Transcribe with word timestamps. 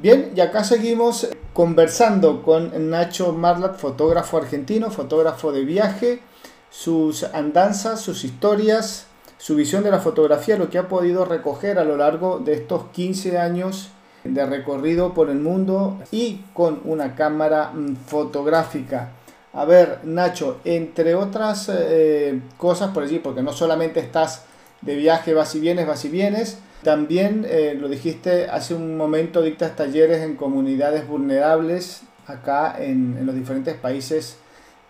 Bien, 0.00 0.30
y 0.36 0.40
acá 0.40 0.62
seguimos 0.62 1.26
conversando 1.52 2.44
con 2.44 2.88
Nacho 2.88 3.32
Marlat, 3.32 3.78
fotógrafo 3.78 4.36
argentino, 4.36 4.92
fotógrafo 4.92 5.50
de 5.50 5.64
viaje, 5.64 6.20
sus 6.70 7.24
andanzas, 7.24 8.00
sus 8.00 8.22
historias, 8.22 9.08
su 9.38 9.56
visión 9.56 9.82
de 9.82 9.90
la 9.90 9.98
fotografía, 9.98 10.56
lo 10.56 10.70
que 10.70 10.78
ha 10.78 10.86
podido 10.86 11.24
recoger 11.24 11.80
a 11.80 11.84
lo 11.84 11.96
largo 11.96 12.38
de 12.38 12.54
estos 12.54 12.84
15 12.92 13.38
años 13.38 13.88
de 14.22 14.46
recorrido 14.46 15.14
por 15.14 15.30
el 15.30 15.40
mundo 15.40 15.98
y 16.12 16.42
con 16.54 16.80
una 16.84 17.16
cámara 17.16 17.72
mm, 17.74 17.96
fotográfica. 18.06 19.10
A 19.52 19.64
ver, 19.64 19.98
Nacho, 20.04 20.58
entre 20.64 21.16
otras 21.16 21.68
eh, 21.74 22.40
cosas 22.56 22.92
por 22.92 23.02
allí, 23.02 23.18
porque 23.18 23.42
no 23.42 23.52
solamente 23.52 23.98
estás 23.98 24.44
de 24.80 24.94
viaje, 24.94 25.34
vas 25.34 25.56
y 25.56 25.58
vienes, 25.58 25.88
vas 25.88 26.04
y 26.04 26.08
vienes, 26.08 26.58
también 26.82 27.44
eh, 27.48 27.76
lo 27.78 27.88
dijiste 27.88 28.48
hace 28.48 28.74
un 28.74 28.96
momento, 28.96 29.42
dictas 29.42 29.74
talleres 29.74 30.22
en 30.22 30.36
comunidades 30.36 31.06
vulnerables 31.06 32.02
acá 32.26 32.76
en, 32.78 33.24
los 33.26 33.34
diferentes 33.34 33.74
países 33.76 34.36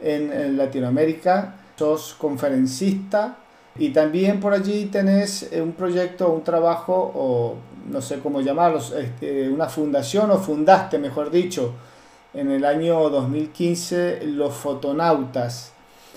en, 0.00 0.56
Latinoamérica. 0.56 1.54
Sos 1.76 2.14
conferencista 2.14 3.36
y 3.78 3.90
también 3.90 4.40
por 4.40 4.52
allí 4.52 4.86
tenés 4.86 5.48
un 5.62 5.72
proyecto, 5.72 6.28
un 6.30 6.42
trabajo 6.42 7.12
o 7.14 7.54
no 7.88 8.02
sé 8.02 8.18
cómo 8.18 8.40
llamarlo, 8.40 8.78
este, 8.78 9.48
una 9.48 9.68
fundación 9.68 10.30
o 10.32 10.38
fundaste, 10.38 10.98
mejor 10.98 11.30
dicho, 11.30 11.74
en 12.34 12.50
el 12.50 12.64
año 12.64 13.08
2015 13.10 14.20
los 14.26 14.54
fotonautas. 14.54 15.72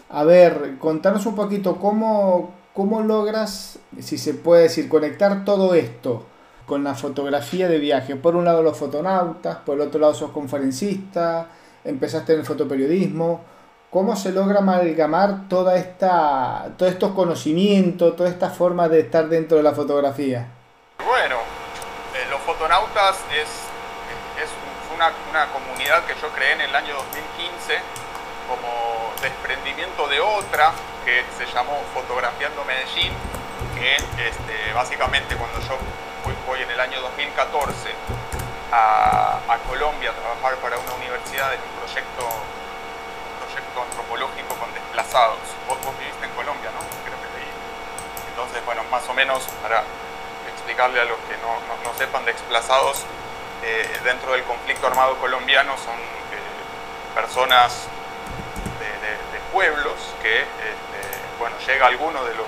A 0.10 0.24
ver, 0.24 0.78
contanos 0.78 1.26
un 1.26 1.36
poquito 1.36 1.78
cómo, 1.78 2.52
cómo 2.74 3.02
logras, 3.02 3.80
si 4.00 4.18
se 4.18 4.34
puede 4.34 4.64
decir, 4.64 4.90
conectar 4.90 5.46
todo 5.46 5.74
esto 5.74 6.26
con 6.66 6.84
la 6.84 6.96
fotografía 6.96 7.68
de 7.68 7.80
viaje. 7.80 8.16
Por 8.16 8.36
un 8.36 8.46
lado 8.46 8.64
los 8.64 8.78
fotonautas, 8.78 9.58
por 9.58 9.76
el 9.76 9.82
otro 9.82 10.00
lado 10.00 10.14
sos 10.14 10.32
conferencista, 10.32 11.48
empezaste 11.84 12.34
en 12.34 12.40
el 12.40 12.46
fotoperiodismo. 12.46 13.42
¿Cómo 13.90 14.16
se 14.16 14.32
logra 14.32 14.60
amalgamar 14.60 15.50
toda 15.50 15.76
esta, 15.76 16.70
todos 16.78 16.94
estos 16.94 17.12
conocimientos, 17.12 18.16
toda 18.16 18.30
esta 18.30 18.50
forma 18.50 18.88
de 18.88 19.02
estar 19.02 19.28
dentro 19.28 19.58
de 19.58 19.64
la 19.64 19.74
fotografía? 19.74 20.48
Bueno, 21.06 21.36
eh, 22.16 22.30
los 22.30 22.40
fotonautas 22.42 23.18
es, 23.36 23.50
es 24.42 24.50
una, 24.96 25.12
una 25.30 25.52
comunidad 25.52 26.06
que 26.06 26.14
yo 26.22 26.30
creé 26.30 26.54
en 26.54 26.62
el 26.62 26.74
año 26.74 26.94
2015 26.94 28.11
como 28.52 29.14
desprendimiento 29.22 30.10
de 30.10 30.20
otra 30.20 30.74
que 31.06 31.24
se 31.38 31.46
llamó 31.46 31.82
Fotografiando 31.94 32.66
Medellín, 32.66 33.14
que 33.74 33.96
este, 33.96 34.74
básicamente 34.74 35.38
cuando 35.38 35.58
yo 35.62 35.80
fui, 36.46 36.62
en 36.62 36.70
el 36.70 36.80
año 36.80 37.00
2014 37.00 37.96
a, 38.74 39.40
Colombia 39.70 40.12
a 40.12 40.14
trabajar 40.14 40.56
para 40.60 40.78
una 40.78 40.94
universidad 40.96 41.54
en 41.54 41.62
un 41.64 41.72
proyecto, 41.80 42.28
proyecto 43.40 43.84
antropológico 43.88 44.56
con 44.60 44.74
desplazados. 44.74 45.40
Vos, 45.68 45.80
viviste 45.98 46.26
en 46.26 46.32
Colombia, 46.32 46.72
¿no? 46.76 46.84
Creo 47.08 47.16
que 47.24 47.30
leí. 47.40 47.52
Entonces, 48.36 48.60
bueno, 48.66 48.84
más 48.92 49.08
o 49.08 49.14
menos 49.14 49.48
para 49.64 49.84
explicarle 50.52 51.00
a 51.00 51.06
los 51.06 51.18
que 51.32 51.40
no, 51.40 51.56
sepan, 51.98 52.26
desplazados 52.26 53.06
eh, 53.64 53.88
dentro 54.04 54.34
del 54.34 54.44
conflicto 54.44 54.88
armado 54.88 55.16
colombiano 55.20 55.78
son 55.78 55.96
eh, 55.96 57.16
personas 57.16 57.88
pueblos 59.52 59.94
que, 60.22 60.42
este, 60.42 61.02
bueno, 61.40 61.56
llega 61.66 61.88
alguno 61.88 62.24
de 62.24 62.36
los, 62.36 62.48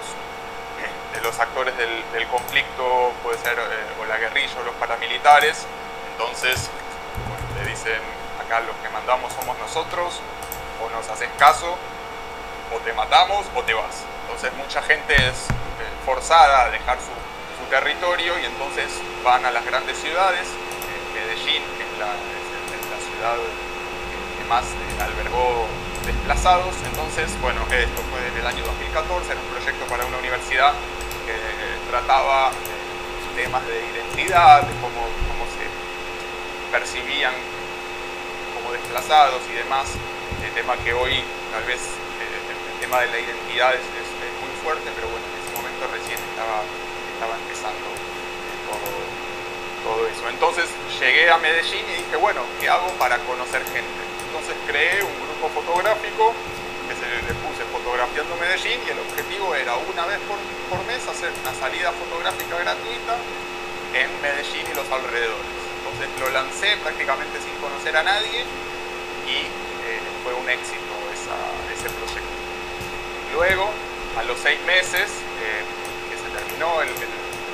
de 1.14 1.22
los 1.22 1.40
actores 1.40 1.76
del, 1.78 2.28
conflicto, 2.28 3.12
puede 3.22 3.38
ser 3.40 3.58
eh, 3.60 4.02
o 4.02 4.06
la 4.06 4.18
guerrilla 4.18 4.60
o 4.60 4.64
los 4.64 4.76
paramilitares, 4.76 5.66
entonces 6.12 6.70
le 7.60 7.70
dicen 7.70 8.02
acá 8.44 8.62
los 8.62 8.76
que 8.78 8.90
mandamos 8.90 9.32
somos 9.34 9.58
nosotros, 9.60 10.20
o 10.82 10.90
nos 10.90 11.08
haces 11.10 11.30
caso, 11.38 11.78
o 12.74 12.80
te 12.80 12.94
matamos 12.94 13.46
o 13.56 13.62
te 13.64 13.74
vas. 13.74 14.04
Entonces 14.24 14.54
mucha 14.54 14.82
gente 14.82 15.14
es 15.14 15.50
eh, 15.50 15.90
forzada 16.06 16.64
a 16.64 16.70
dejar 16.70 16.98
su, 17.00 17.12
territorio 17.70 18.38
y 18.38 18.46
entonces 18.46 18.92
van 19.24 19.44
a 19.48 19.50
las 19.50 19.66
grandes 19.66 19.98
ciudades, 19.98 20.48
Medellín, 21.12 21.64
que 21.76 21.84
es 21.84 21.98
la, 21.98 22.14
ciudad 23.00 23.36
que 24.38 24.44
más 24.46 24.64
eh, 24.64 25.02
albergó 25.02 25.66
desplazados. 26.06 26.76
Entonces, 26.86 27.30
bueno, 27.42 27.62
esto 27.72 28.02
fue 28.12 28.20
en 28.28 28.38
el 28.38 28.48
año 28.48 28.64
2014, 28.66 29.32
era 29.32 29.42
un 29.42 29.48
proyecto 29.48 29.86
para 29.86 30.06
una 30.06 30.18
universidad 30.18 30.74
que 31.26 31.36
trataba 31.90 32.52
temas 33.36 33.66
de 33.66 33.82
identidad, 33.82 34.62
de 34.62 34.74
cómo, 34.78 35.10
cómo 35.26 35.44
se 35.58 35.66
percibían 36.70 37.34
como 38.54 38.72
desplazados 38.72 39.42
y 39.50 39.54
demás, 39.58 39.90
el 40.46 40.52
tema 40.54 40.78
que 40.78 40.94
hoy 40.94 41.24
tal 41.52 41.64
vez 41.66 41.82
eh, 41.82 42.74
el 42.74 42.80
tema 42.80 43.02
de 43.02 43.08
la 43.08 43.20
identidad 43.20 43.74
es, 43.74 43.82
muy 44.40 44.54
fuerte, 44.64 44.88
pero 44.96 45.08
bueno, 45.08 45.24
en 45.28 45.36
ese 45.40 45.52
momento 45.56 45.84
recién 45.92 46.20
estaba, 46.20 46.64
estaba 47.16 47.36
empezando 47.36 47.88
eh, 47.92 48.56
todo, 48.68 48.92
todo 49.84 50.08
eso. 50.08 50.24
Entonces 50.30 50.68
llegué 51.00 51.30
a 51.30 51.38
Medellín 51.38 51.84
y 51.90 52.04
dije, 52.04 52.16
bueno, 52.16 52.42
¿qué 52.60 52.70
hago 52.70 52.88
para 53.00 53.18
conocer 53.28 53.64
gente? 53.66 54.02
Entonces 54.28 54.56
creé 54.68 55.04
un 55.04 55.16
grupo 55.20 55.33
fotográfico 55.50 56.34
que 56.88 56.96
se 56.96 57.08
le 57.08 57.34
puse 57.40 57.64
fotografiando 57.72 58.36
Medellín 58.36 58.80
y 58.86 58.90
el 58.92 59.00
objetivo 59.00 59.56
era 59.56 59.76
una 59.76 60.06
vez 60.06 60.20
por, 60.28 60.38
mes 60.86 61.08
hacer 61.08 61.32
una 61.42 61.54
salida 61.56 61.92
fotográfica 61.92 62.58
gratuita 62.60 63.16
en 63.94 64.10
Medellín 64.22 64.66
y 64.68 64.76
los 64.76 64.90
alrededores. 64.92 65.54
Entonces 65.80 66.08
lo 66.20 66.30
lancé 66.32 66.76
prácticamente 66.78 67.40
sin 67.40 67.56
conocer 67.62 67.96
a 67.96 68.04
nadie 68.04 68.44
y 69.28 69.48
eh, 69.48 70.00
fue 70.24 70.34
un 70.34 70.50
éxito 70.50 70.94
ese 71.14 71.90
proyecto. 71.90 72.34
Luego, 73.34 73.72
a 74.18 74.24
los 74.24 74.38
seis 74.40 74.60
meses 74.66 75.10
eh, 75.42 75.64
que 76.10 76.18
se 76.18 76.30
terminó 76.30 76.82
el, 76.82 76.90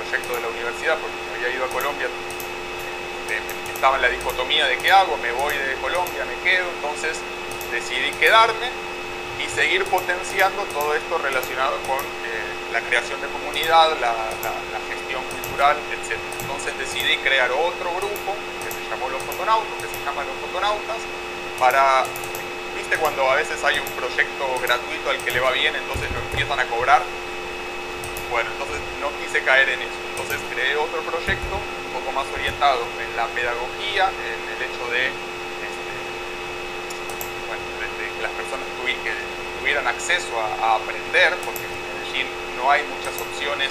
proyecto 0.00 0.34
de 0.34 0.40
la 0.40 0.48
universidad, 0.48 0.98
porque 0.98 1.14
había 1.36 1.54
ido 1.54 1.64
a 1.64 1.68
Colombia, 1.68 2.06
eh, 2.06 3.40
estaba 3.72 3.96
en 3.96 4.02
la 4.02 4.08
dicotomía 4.08 4.66
de 4.66 4.76
qué 4.78 4.90
hago, 4.90 5.16
me 5.18 5.30
voy 5.30 5.54
de 5.54 5.74
Colombia, 5.80 6.24
me 6.24 6.34
quedo, 6.42 6.66
decidí 7.80 8.12
quedarme 8.20 8.68
y 9.40 9.48
seguir 9.48 9.84
potenciando 9.84 10.62
todo 10.76 10.94
esto 10.94 11.16
relacionado 11.18 11.80
con 11.88 11.98
eh, 11.98 12.72
la 12.72 12.80
creación 12.80 13.20
de 13.20 13.28
comunidad, 13.28 13.96
la, 14.00 14.12
gestión 14.88 15.22
cultural, 15.24 15.76
etc. 15.90 16.18
Entonces 16.40 16.76
decidí 16.78 17.16
crear 17.18 17.50
otro 17.50 17.88
grupo 17.96 18.36
que 18.62 18.70
se 18.70 18.82
llamó 18.90 19.08
Los 19.08 19.22
Fotonautas, 19.22 19.74
que 19.80 19.88
se 19.88 20.04
llama 20.04 20.22
Los 20.28 20.36
Fotonautas, 20.44 21.00
para, 21.58 22.04
viste 22.76 22.96
cuando 22.98 23.30
a 23.30 23.36
veces 23.36 23.62
hay 23.64 23.78
un 23.78 23.90
proyecto 23.96 24.44
gratuito 24.60 25.10
al 25.10 25.18
que 25.24 25.30
le 25.30 25.40
va 25.40 25.52
bien, 25.52 25.74
entonces 25.74 26.10
lo 26.12 26.20
empiezan 26.20 26.60
a 26.60 26.66
cobrar. 26.66 27.02
Bueno, 28.30 28.50
entonces 28.52 28.78
no 29.00 29.10
quise 29.18 29.42
caer 29.42 29.70
en 29.70 29.80
eso. 29.82 29.98
Entonces 30.14 30.38
creé 30.52 30.76
otro 30.76 31.00
proyecto 31.02 31.56
un 31.56 31.90
poco 31.98 32.12
más 32.12 32.26
orientado 32.34 32.84
en 33.02 33.16
la 33.16 33.26
pedagogía, 33.34 34.10
en 34.10 34.40
el 34.54 34.60
hecho 34.62 34.84
de 34.92 35.10
las 38.20 38.32
personas 38.32 38.66
que 38.76 38.79
tuvieran 39.58 39.86
acceso 39.86 40.32
a, 40.40 40.76
aprender, 40.76 41.36
porque 41.44 41.64
en 41.64 41.72
Medellín 41.94 42.26
no 42.56 42.70
hay 42.70 42.82
muchas 42.84 43.14
opciones, 43.20 43.70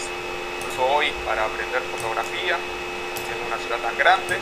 incluso 0.60 0.86
hoy, 0.86 1.12
para 1.26 1.46
aprender 1.46 1.82
fotografía, 1.92 2.58
siendo 3.26 3.48
una 3.48 3.58
ciudad 3.58 3.80
tan 3.80 3.98
grande, 3.98 4.38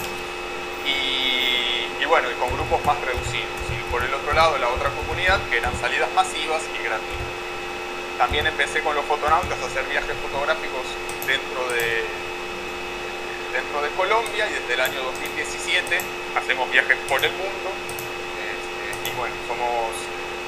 y, 0.85 2.05
bueno, 2.05 2.31
y 2.31 2.35
con 2.35 2.51
grupos 2.53 2.83
más 2.85 2.99
reducidos. 3.01 3.51
Y 3.71 3.91
por 3.91 4.03
el 4.03 4.13
otro 4.13 4.33
lado, 4.33 4.57
la 4.57 4.69
otra 4.69 4.89
comunidad, 4.89 5.39
que 5.49 5.57
eran 5.57 5.75
salidas 5.79 6.11
masivas 6.13 6.63
y 6.73 6.83
gratuitas. 6.83 7.27
También 8.17 8.47
empecé 8.47 8.81
con 8.81 8.95
los 8.95 9.05
fotonautas 9.05 9.59
a 9.61 9.65
hacer 9.65 9.83
viajes 9.85 10.15
fotográficos 10.23 10.87
dentro 11.27 11.67
de, 11.69 12.05
dentro 13.51 13.81
de 13.81 13.89
Colombia 13.89 14.49
y 14.49 14.53
desde 14.53 14.73
el 14.73 14.81
año 14.81 15.03
2017 15.03 15.99
hacemos 16.35 16.71
viajes 16.71 16.97
por 17.07 17.23
el 17.23 17.31
mundo 17.33 17.69
y 19.07 19.15
bueno, 19.15 19.35
somos 19.47 19.95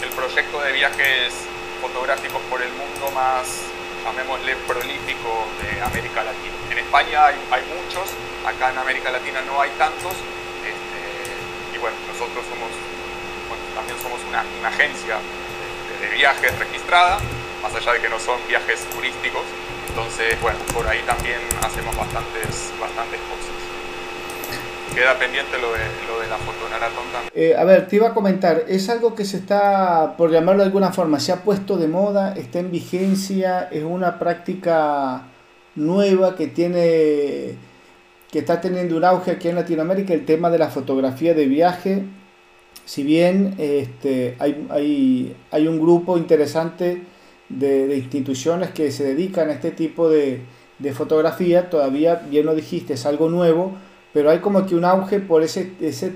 el 0.01 0.09
proyecto 0.09 0.61
de 0.61 0.71
viajes 0.71 1.33
fotográficos 1.81 2.41
por 2.49 2.61
el 2.61 2.71
mundo 2.73 3.11
más, 3.11 3.63
llamémosle, 4.03 4.55
prolífico 4.67 5.47
de 5.61 5.81
América 5.81 6.23
Latina. 6.23 6.55
En 6.71 6.77
España 6.77 7.27
hay, 7.27 7.63
muchos, 7.75 8.09
acá 8.45 8.71
en 8.71 8.77
América 8.77 9.11
Latina 9.11 9.41
no 9.45 9.59
hay 9.59 9.69
tantos, 9.77 10.13
este, 10.63 11.75
y 11.75 11.77
bueno, 11.79 11.97
nosotros 12.07 12.45
somos, 12.47 12.71
también 13.75 13.97
somos 14.01 14.19
una, 14.27 14.43
agencia 14.67 15.17
de, 15.99 16.07
de, 16.07 16.15
viajes 16.15 16.57
registrada, 16.59 17.19
más 17.61 17.73
allá 17.75 17.93
de 17.93 18.01
que 18.01 18.09
no 18.09 18.19
son 18.19 18.39
viajes 18.47 18.85
turísticos, 18.95 19.43
entonces, 19.89 20.39
bueno, 20.41 20.59
por 20.73 20.87
ahí 20.87 21.01
también 21.03 21.39
hacemos 21.63 21.95
bastantes, 21.95 22.71
bastantes 22.79 23.19
cosas 23.27 23.58
queda 24.95 25.17
pendiente 25.17 25.57
lo 25.59 25.71
de, 25.73 25.79
lo 26.07 26.21
de 26.21 26.27
la 26.27 26.37
fotonaratón 26.37 27.03
también. 27.11 27.31
Eh, 27.33 27.55
a 27.55 27.63
ver, 27.63 27.87
te 27.87 27.97
iba 27.97 28.09
a 28.09 28.13
comentar, 28.13 28.63
es 28.67 28.89
algo 28.89 29.15
que 29.15 29.25
se 29.25 29.37
está, 29.37 30.15
por 30.17 30.31
llamarlo 30.31 30.61
de 30.61 30.67
alguna 30.67 30.91
forma, 30.91 31.19
se 31.19 31.31
ha 31.31 31.43
puesto 31.43 31.77
de 31.77 31.87
moda, 31.87 32.33
está 32.33 32.59
en 32.59 32.71
vigencia, 32.71 33.69
es 33.71 33.83
una 33.83 34.19
práctica 34.19 35.23
nueva 35.75 36.35
que 36.35 36.47
tiene 36.47 37.57
que 38.31 38.39
está 38.39 38.61
teniendo 38.61 38.95
un 38.95 39.03
auge 39.03 39.31
aquí 39.31 39.47
en 39.47 39.55
Latinoamérica 39.55 40.13
el 40.13 40.25
tema 40.25 40.49
de 40.49 40.59
la 40.59 40.69
fotografía 40.69 41.33
de 41.33 41.45
viaje. 41.47 42.03
Si 42.85 43.03
bien 43.03 43.55
este, 43.57 44.35
hay, 44.39 44.67
hay, 44.69 45.35
hay 45.51 45.67
un 45.67 45.79
grupo 45.79 46.17
interesante 46.17 47.03
de, 47.49 47.87
de, 47.87 47.97
instituciones 47.97 48.69
que 48.69 48.91
se 48.91 49.03
dedican 49.03 49.49
a 49.49 49.53
este 49.53 49.71
tipo 49.71 50.09
de, 50.09 50.41
de, 50.77 50.93
fotografía, 50.93 51.69
todavía, 51.69 52.15
bien 52.29 52.45
lo 52.45 52.53
dijiste, 52.53 52.93
es 52.93 53.05
algo 53.07 53.29
nuevo, 53.29 53.73
pero 54.13 54.29
hay 54.31 54.39
como 54.39 54.65
que 54.65 54.75
un 54.75 54.85
auge 54.85 55.19
por 55.19 55.43
ese, 55.43 55.73
ese 55.81 56.13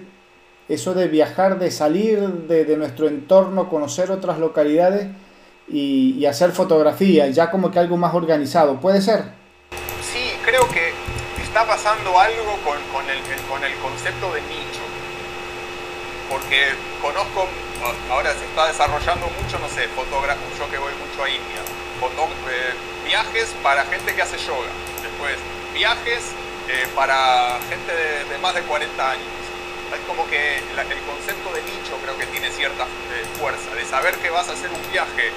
eso 0.70 0.94
de 0.94 1.08
viajar, 1.08 1.60
de 1.60 1.72
salir 1.72 2.20
de, 2.20 2.66
de 2.66 2.78
nuestro 2.78 3.08
entorno, 3.08 3.70
conocer 3.70 4.12
otras 4.12 4.40
localidades 4.40 5.08
y, 5.68 6.26
hacer 6.26 6.52
fotografía, 6.52 7.28
ya 7.28 7.52
como 7.52 7.72
que 7.72 7.80
algo 7.80 7.98
más 7.98 8.14
organizado. 8.14 8.80
¿Puede 8.80 9.02
ser? 9.02 9.24
Sí, 10.02 10.34
creo 10.46 10.68
que 10.70 10.94
está 11.42 11.66
pasando 11.68 12.18
algo 12.18 12.58
con, 12.64 12.78
con, 12.92 13.10
el, 13.10 13.20
con 13.50 13.64
el 13.64 13.74
concepto 13.80 14.34
de 14.34 14.42
nicho. 14.42 14.84
Porque 16.30 16.74
conozco, 17.02 17.48
ahora 18.10 18.32
se 18.34 18.46
está 18.46 18.68
desarrollando 18.68 19.28
mucho, 19.28 19.60
no 19.60 19.68
sé, 19.68 19.88
fotógrafo, 19.90 20.42
yo 20.58 20.70
que 20.72 20.78
voy 20.78 20.94
mucho 20.96 21.24
a 21.24 21.30
India, 21.30 21.62
eh, 22.04 22.74
viajes 23.06 23.54
para 23.62 23.84
gente 23.86 24.16
que 24.16 24.22
hace 24.22 24.38
yoga, 24.38 24.72
después 25.04 25.38
viajes 25.74 26.34
eh, 26.70 26.88
para 26.96 27.60
gente 27.68 27.92
de, 27.92 28.38
más 28.38 28.56
de 28.56 28.62
40 28.62 29.12
años. 29.12 29.28
Es 29.94 30.00
como 30.08 30.28
que 30.30 30.58
el 30.58 31.02
concepto 31.06 31.52
de 31.52 31.62
nicho 31.64 32.00
creo 32.02 32.18
que 32.18 32.26
tiene 32.28 32.50
cierta 32.52 32.84
eh, 32.84 33.26
fuerza, 33.38 33.76
de 33.76 33.86
saber 33.86 34.16
que 34.16 34.30
vas 34.30 34.48
a 34.50 34.54
hacer 34.54 34.72
un 34.72 34.92
viaje 34.92 35.32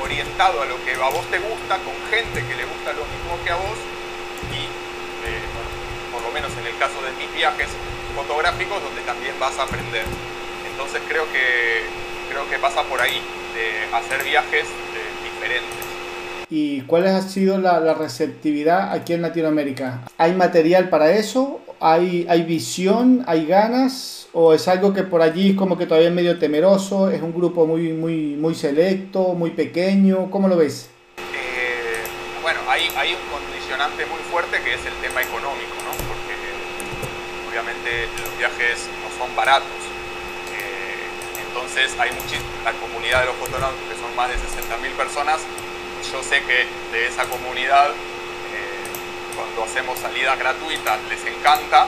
orientado 0.00 0.62
a 0.62 0.66
lo 0.66 0.82
que 0.84 0.94
a 0.94 1.08
vos 1.10 1.26
te 1.30 1.38
gusta, 1.38 1.78
con 1.82 1.94
gente 2.10 2.46
que 2.46 2.54
le 2.54 2.64
gusta 2.64 2.92
lo 2.92 3.04
mismo 3.04 3.36
que 3.44 3.50
a 3.50 3.56
vos, 3.56 3.78
y 4.54 4.64
eh, 4.64 5.42
por 6.12 6.22
lo 6.22 6.30
menos 6.30 6.52
en 6.56 6.66
el 6.66 6.76
caso 6.78 7.02
de 7.02 7.10
mis 7.18 7.32
viajes 7.34 7.68
fotográficos 8.14 8.82
donde 8.82 9.02
también 9.02 9.34
vas 9.40 9.58
a 9.58 9.64
aprender. 9.64 10.04
Entonces 10.70 11.02
creo 11.08 11.30
que, 11.32 11.82
creo 12.30 12.48
que 12.48 12.58
pasa 12.58 12.84
por 12.84 13.00
ahí, 13.00 13.20
de 13.54 13.94
hacer 13.94 14.22
viajes 14.24 14.66
diferentes. 15.22 15.91
¿Y 16.54 16.82
cuál 16.82 17.06
ha 17.06 17.22
sido 17.22 17.56
la, 17.56 17.94
receptividad 17.94 18.92
aquí 18.92 19.14
en 19.14 19.22
Latinoamérica? 19.22 20.02
¿Hay 20.18 20.34
material 20.34 20.90
para 20.90 21.10
eso? 21.10 21.62
¿Hay, 21.80 22.26
¿Hay 22.28 22.42
visión? 22.42 23.24
¿Hay 23.26 23.46
ganas? 23.46 24.28
¿O 24.34 24.52
es 24.52 24.68
algo 24.68 24.92
que 24.92 25.02
por 25.02 25.22
allí 25.22 25.52
es 25.52 25.56
como 25.56 25.78
que 25.78 25.86
todavía 25.86 26.10
es 26.10 26.14
medio 26.14 26.38
temeroso? 26.38 27.08
¿Es 27.10 27.22
un 27.22 27.32
grupo 27.32 27.64
muy, 27.66 27.94
muy, 27.94 28.36
muy 28.36 28.54
selecto, 28.54 29.32
muy 29.32 29.52
pequeño? 29.52 30.30
¿Cómo 30.30 30.46
lo 30.46 30.58
ves? 30.58 30.90
Eh, 31.16 32.04
bueno, 32.42 32.60
hay, 32.68 32.82
hay 32.98 33.14
un 33.16 33.24
condicionante 33.32 34.04
muy 34.04 34.20
fuerte 34.30 34.60
que 34.62 34.74
es 34.74 34.84
el 34.84 34.92
tema 35.00 35.22
económico, 35.22 35.72
¿no? 35.88 35.96
Porque 36.04 36.36
obviamente 37.48 38.12
los 38.20 38.36
viajes 38.36 38.90
no 39.00 39.08
son 39.16 39.34
baratos. 39.34 39.80
Eh, 40.52 41.48
entonces 41.48 41.96
hay 41.98 42.12
muchísima, 42.12 42.44
la 42.62 42.72
comunidad 42.76 43.20
de 43.20 43.26
los 43.32 43.36
fotógrafos, 43.36 43.80
que 43.88 43.96
son 43.96 44.14
más 44.14 44.28
de 44.28 44.36
60.000 44.36 44.92
personas, 45.00 45.40
yo 46.10 46.22
sé 46.22 46.42
que 46.42 46.66
de 46.90 47.06
esa 47.06 47.24
comunidad, 47.26 47.90
eh, 47.90 49.34
cuando 49.36 49.64
hacemos 49.64 49.98
salidas 49.98 50.38
gratuitas, 50.38 50.98
les 51.08 51.24
encanta, 51.26 51.86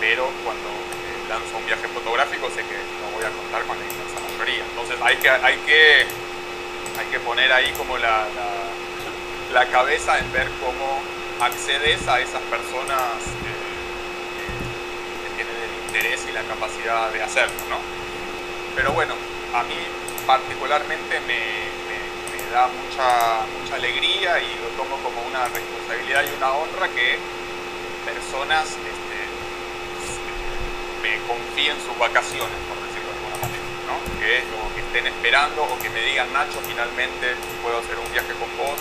pero 0.00 0.30
cuando 0.42 0.68
eh, 0.68 1.28
lanzo 1.28 1.56
un 1.58 1.66
viaje 1.66 1.86
fotográfico 1.88 2.48
sé 2.50 2.62
que 2.62 2.76
no 3.00 3.10
voy 3.14 3.24
a 3.24 3.30
contar 3.30 3.62
con 3.64 3.78
la 3.78 3.84
inmensa 3.84 4.20
mayoría. 4.30 4.64
Entonces 4.70 4.96
hay 5.02 5.16
que, 5.16 5.30
hay 5.30 5.56
que, 5.58 6.06
hay 6.98 7.06
que 7.10 7.20
poner 7.20 7.52
ahí 7.52 7.72
como 7.72 7.98
la, 7.98 8.26
la, 9.52 9.66
cabeza 9.66 10.18
en 10.18 10.32
ver 10.32 10.48
cómo 10.60 11.02
accedes 11.40 12.06
a 12.08 12.20
esas 12.20 12.42
personas 12.42 13.00
que, 13.42 15.28
que 15.28 15.34
tienen 15.34 15.54
el 15.54 15.86
interés 15.86 16.26
y 16.28 16.32
la 16.32 16.42
capacidad 16.42 17.10
de 17.10 17.22
hacerlo, 17.22 17.60
¿no? 17.68 17.78
Pero 18.74 18.92
bueno, 18.92 19.14
a 19.54 19.62
mí 19.64 19.76
particularmente 20.26 21.20
me, 21.20 21.38
me, 21.38 21.38
me, 21.83 21.83
da 22.54 22.68
mucha, 22.70 23.42
mucha 23.58 23.74
alegría 23.74 24.38
y 24.38 24.46
lo 24.62 24.70
tomo 24.78 24.94
como 25.02 25.26
una 25.26 25.42
responsabilidad 25.50 26.22
y 26.22 26.30
una 26.38 26.54
honra 26.54 26.86
que 26.86 27.18
personas 28.06 28.78
este, 28.78 29.18
me 31.02 31.18
confíen 31.26 31.74
sus 31.82 31.98
vacaciones, 31.98 32.54
por 32.70 32.78
decirlo 32.78 33.10
de 33.10 33.16
alguna 33.18 33.38
manera, 33.42 33.66
¿no? 33.90 33.98
Que, 34.22 34.46
o 34.54 34.70
que 34.70 34.80
estén 34.86 35.10
esperando 35.10 35.64
o 35.66 35.78
que 35.82 35.90
me 35.90 36.00
digan, 36.06 36.32
Nacho, 36.32 36.62
finalmente 36.62 37.34
puedo 37.60 37.82
hacer 37.82 37.98
un 37.98 38.06
viaje 38.12 38.30
con 38.38 38.46
vos, 38.56 38.78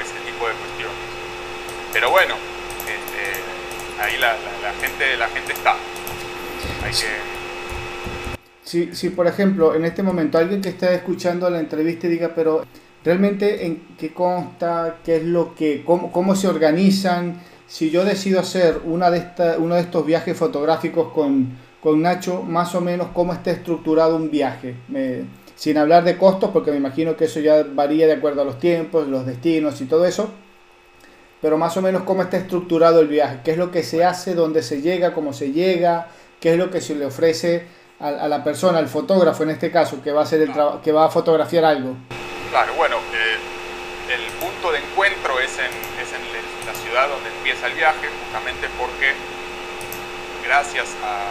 ese 0.00 0.20
tipo 0.24 0.46
de 0.48 0.54
cuestiones. 0.54 0.96
Pero 1.92 2.10
bueno, 2.10 2.36
este, 2.86 4.02
ahí 4.02 4.16
la, 4.18 4.32
la, 4.32 4.70
la, 4.70 4.72
gente, 4.80 5.16
la 5.16 5.28
gente 5.28 5.52
está. 5.52 5.76
Hay. 6.84 6.94
Si, 8.70 8.94
si, 8.94 9.10
por 9.10 9.26
ejemplo, 9.26 9.74
en 9.74 9.84
este 9.84 10.04
momento 10.04 10.38
alguien 10.38 10.60
que 10.60 10.68
está 10.68 10.94
escuchando 10.94 11.50
la 11.50 11.58
entrevista 11.58 12.06
diga, 12.06 12.30
pero 12.36 12.64
realmente 13.04 13.66
en 13.66 13.82
qué 13.98 14.14
consta, 14.14 14.98
qué 15.04 15.16
es 15.16 15.24
lo 15.24 15.56
que, 15.56 15.82
cómo, 15.84 16.12
cómo 16.12 16.36
se 16.36 16.46
organizan, 16.46 17.40
si 17.66 17.90
yo 17.90 18.04
decido 18.04 18.38
hacer 18.38 18.82
una 18.84 19.10
de 19.10 19.18
esta, 19.18 19.56
uno 19.58 19.74
de 19.74 19.80
estos 19.80 20.06
viajes 20.06 20.36
fotográficos 20.36 21.12
con, 21.12 21.48
con 21.82 22.00
Nacho, 22.00 22.44
más 22.44 22.72
o 22.76 22.80
menos 22.80 23.08
cómo 23.12 23.32
está 23.32 23.50
estructurado 23.50 24.14
un 24.14 24.30
viaje. 24.30 24.76
Me, 24.86 25.22
sin 25.56 25.76
hablar 25.76 26.04
de 26.04 26.16
costos, 26.16 26.50
porque 26.52 26.70
me 26.70 26.76
imagino 26.76 27.16
que 27.16 27.24
eso 27.24 27.40
ya 27.40 27.64
varía 27.64 28.06
de 28.06 28.12
acuerdo 28.12 28.42
a 28.42 28.44
los 28.44 28.60
tiempos, 28.60 29.08
los 29.08 29.26
destinos 29.26 29.80
y 29.80 29.86
todo 29.86 30.04
eso, 30.04 30.30
pero 31.42 31.58
más 31.58 31.76
o 31.76 31.82
menos 31.82 32.04
cómo 32.04 32.22
está 32.22 32.36
estructurado 32.36 33.00
el 33.00 33.08
viaje, 33.08 33.40
qué 33.42 33.50
es 33.50 33.58
lo 33.58 33.72
que 33.72 33.82
se 33.82 34.04
hace, 34.04 34.36
dónde 34.36 34.62
se 34.62 34.80
llega, 34.80 35.12
cómo 35.12 35.32
se 35.32 35.50
llega, 35.50 36.06
qué 36.38 36.52
es 36.52 36.56
lo 36.56 36.70
que 36.70 36.80
se 36.80 36.94
le 36.94 37.06
ofrece 37.06 37.79
a, 38.00 38.28
la 38.28 38.42
persona, 38.42 38.78
al 38.78 38.88
fotógrafo 38.88 39.42
en 39.42 39.50
este 39.50 39.70
caso, 39.70 40.02
que 40.02 40.12
va 40.12 40.20
a, 40.20 40.24
hacer 40.24 40.42
el 40.42 40.52
que 40.82 40.92
va 40.92 41.06
a 41.06 41.10
fotografiar 41.10 41.64
algo. 41.64 41.94
Claro, 42.50 42.74
bueno, 42.74 42.96
eh, 43.12 43.38
el 44.14 44.24
punto 44.40 44.72
de 44.72 44.78
encuentro 44.78 45.38
es 45.38 45.58
en, 45.58 45.72
es 46.00 46.10
en 46.12 46.22
la 46.66 46.74
ciudad 46.74 47.08
donde 47.08 47.28
empieza 47.28 47.66
el 47.66 47.74
viaje, 47.74 48.08
justamente 48.24 48.68
porque 48.78 49.12
gracias 50.44 50.88
a, 51.04 51.28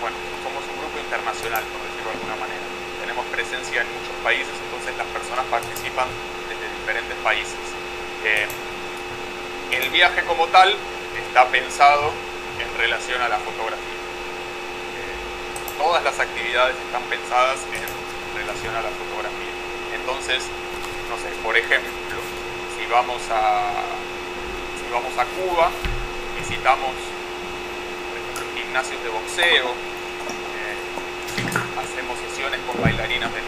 bueno, 0.00 0.16
somos 0.42 0.64
un 0.72 0.80
grupo 0.80 0.98
internacional, 0.98 1.62
por 1.70 1.80
decirlo 1.84 2.10
de 2.10 2.16
alguna 2.18 2.36
manera 2.40 2.66
tenemos 3.06 3.24
presencia 3.26 3.82
en 3.82 3.88
muchos 3.94 4.16
países, 4.24 4.50
entonces 4.66 4.90
las 4.98 5.06
personas 5.14 5.46
participan 5.46 6.08
desde 6.50 6.66
diferentes 6.74 7.16
países. 7.22 7.62
Eh, 8.24 8.46
el 9.70 9.90
viaje 9.90 10.24
como 10.24 10.46
tal 10.48 10.74
está 11.14 11.46
pensado 11.46 12.10
en 12.58 12.78
relación 12.78 13.22
a 13.22 13.28
la 13.28 13.38
fotografía. 13.38 13.95
Eh, 15.76 15.82
todas 15.82 16.02
las 16.02 16.18
actividades 16.18 16.76
están 16.76 17.02
pensadas 17.04 17.58
en 17.72 18.38
relación 18.38 18.74
a 18.74 18.82
la 18.82 18.90
fotografía. 18.90 19.52
Entonces, 19.94 20.42
no 21.10 21.16
sé, 21.16 21.28
por 21.42 21.56
ejemplo, 21.56 21.90
si 22.76 22.86
vamos 22.90 23.22
a, 23.30 23.72
si 24.80 24.92
vamos 24.92 25.12
a 25.18 25.24
Cuba, 25.24 25.70
visitamos 26.38 26.94
gimnasios 28.54 29.02
de 29.02 29.08
boxeo, 29.10 29.74
hacemos 31.78 32.18
sesiones 32.28 32.60
con 32.66 32.82
bailarinas 32.82 33.32
del, 33.32 33.44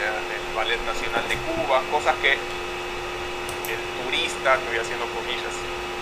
Ballet 0.54 0.80
Nacional 0.86 1.22
de 1.28 1.36
Cuba, 1.36 1.82
cosas 1.92 2.16
que 2.20 2.32
el 2.32 3.82
turista, 4.02 4.54
estoy 4.56 4.78
haciendo 4.78 5.06
comillas 5.14 5.54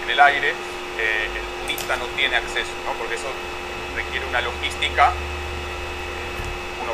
en 0.05 0.11
el 0.11 0.21
aire, 0.21 0.55
eh, 0.99 1.29
el 1.29 1.47
turista 1.61 1.97
no 1.97 2.07
tiene 2.17 2.37
acceso, 2.37 2.73
¿no? 2.87 2.93
porque 2.97 3.17
eso 3.17 3.29
requiere 3.95 4.25
una 4.27 4.41
logística, 4.41 5.13
eh, 5.13 5.36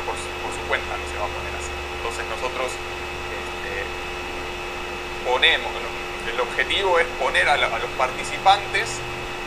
por 0.01 0.15
su, 0.17 0.61
cuenta 0.67 0.97
no 0.97 1.05
se 1.05 1.17
va 1.19 1.29
a 1.29 1.33
poner 1.33 1.53
así. 1.53 1.69
Entonces 2.01 2.25
nosotros 2.25 2.71
este, 2.73 3.73
ponemos, 5.27 5.71
el 6.25 6.39
objetivo 6.39 6.99
es 6.99 7.05
poner 7.19 7.49
a, 7.49 7.57
los 7.57 7.91
participantes 7.97 8.97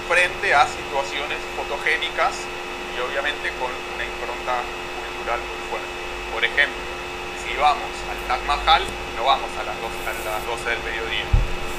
frente 0.08 0.54
a 0.54 0.66
situaciones 0.68 1.38
fotogénicas 1.56 2.34
y 2.94 3.00
obviamente 3.00 3.50
con 3.58 3.72
una 3.72 4.04
impronta 4.04 4.62
cultural 4.62 5.40
muy 5.42 5.60
fuerte. 5.66 5.90
Por 6.32 6.42
ejemplo, 6.44 6.82
si 7.42 7.56
vamos 7.56 7.90
al 8.06 8.18
Taj 8.28 8.42
Mahal, 8.46 8.84
no 9.16 9.24
vamos 9.24 9.50
a 9.58 9.64
las 9.64 9.76
12, 9.80 10.30
a 10.30 10.38
las 10.38 10.46
12 10.46 10.70
del 10.70 10.82
mediodía, 10.84 11.26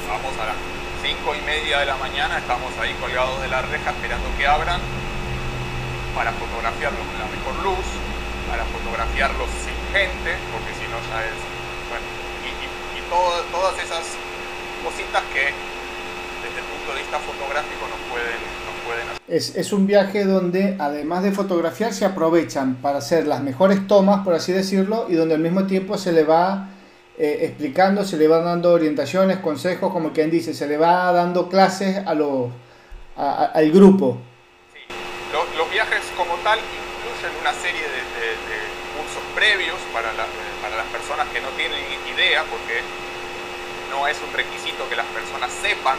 vamos 0.09 0.33
a 0.39 0.45
las 0.51 0.57
5 1.01 1.35
y 1.35 1.41
media 1.41 1.79
de 1.79 1.85
la 1.85 1.95
mañana, 1.97 2.37
estamos 2.39 2.73
ahí 2.81 2.93
colgados 2.99 3.39
de 3.41 3.47
la 3.47 3.61
reja 3.61 3.91
esperando 3.91 4.27
que 4.37 4.47
abran 4.47 4.81
para 6.17 6.33
fotografiarlos 6.33 7.05
con 7.05 7.19
la 7.21 7.29
mejor 7.29 7.55
luz, 7.63 7.85
para 8.49 8.63
fotografiarlos 8.65 9.49
sin 9.63 9.77
gente, 9.91 10.31
porque 10.51 10.71
si 10.79 10.85
no 10.89 10.97
ya 11.11 11.25
es... 11.25 11.37
Bueno, 11.91 12.07
y, 12.43 12.49
y, 12.51 12.67
y 12.99 13.01
todo, 13.09 13.43
todas 13.51 13.75
esas 13.83 14.17
cositas 14.83 15.23
que 15.33 15.51
desde 16.43 16.59
el 16.59 16.65
punto 16.65 16.93
de 16.93 16.99
vista 17.01 17.19
fotográfico 17.19 17.87
nos 17.87 18.01
pueden, 18.09 18.39
nos 18.65 18.75
pueden 18.85 19.05
hacer. 19.09 19.21
Es, 19.27 19.55
es, 19.55 19.73
un 19.73 19.87
viaje 19.87 20.25
donde 20.25 20.75
además 20.79 21.23
de 21.23 21.31
fotografiar 21.31 21.93
se 21.93 22.05
aprovechan 22.05 22.75
para 22.75 22.99
hacer 22.99 23.27
las 23.27 23.41
mejores 23.41 23.87
tomas, 23.87 24.23
por 24.23 24.33
así 24.33 24.53
decirlo, 24.53 25.07
y 25.09 25.15
donde 25.15 25.35
al 25.35 25.41
mismo 25.41 25.65
tiempo 25.65 25.97
se 25.97 26.11
le 26.11 26.23
va 26.23 26.69
eh, 27.17 27.39
explicando, 27.41 28.05
se 28.05 28.15
le 28.17 28.27
va 28.27 28.39
dando 28.41 28.71
orientaciones, 28.71 29.37
consejos, 29.37 29.91
como 29.91 30.13
quien 30.13 30.29
dice, 30.29 30.53
se 30.53 30.67
le 30.67 30.77
va 30.77 31.11
dando 31.11 31.49
clases 31.49 32.05
a 32.05 32.13
los, 32.13 32.49
al 33.15 33.71
grupo. 33.71 34.19
Sí. 34.71 34.79
Los, 35.57 35.71
viajes 35.71 36.01
como 36.15 36.35
tal 36.43 36.59
incluyen 37.17 37.41
una 37.41 37.53
serie 37.53 37.81
de, 37.81 38.37
cursos 38.97 39.23
previos 39.33 39.77
para, 39.93 40.09
para 40.61 40.75
las 40.75 40.87
personas 40.87 41.27
que 41.29 41.39
no 41.41 41.49
tienen 41.49 41.81
idea, 42.13 42.43
porque 42.45 42.81
no 43.89 44.07
es 44.07 44.17
un 44.21 44.33
requisito 44.33 44.89
que 44.89 44.95
las 44.95 45.05
personas 45.07 45.51
sepan, 45.61 45.97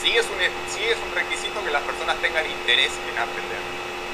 sí 0.00 0.16
es 0.16 0.26
un, 0.28 0.36
sí 0.68 0.84
es 0.84 0.98
un 1.00 1.12
requisito 1.14 1.64
que 1.64 1.70
las 1.70 1.82
personas 1.82 2.16
tengan 2.20 2.44
interés 2.44 2.92
en 3.08 3.16
aprender, 3.18 3.60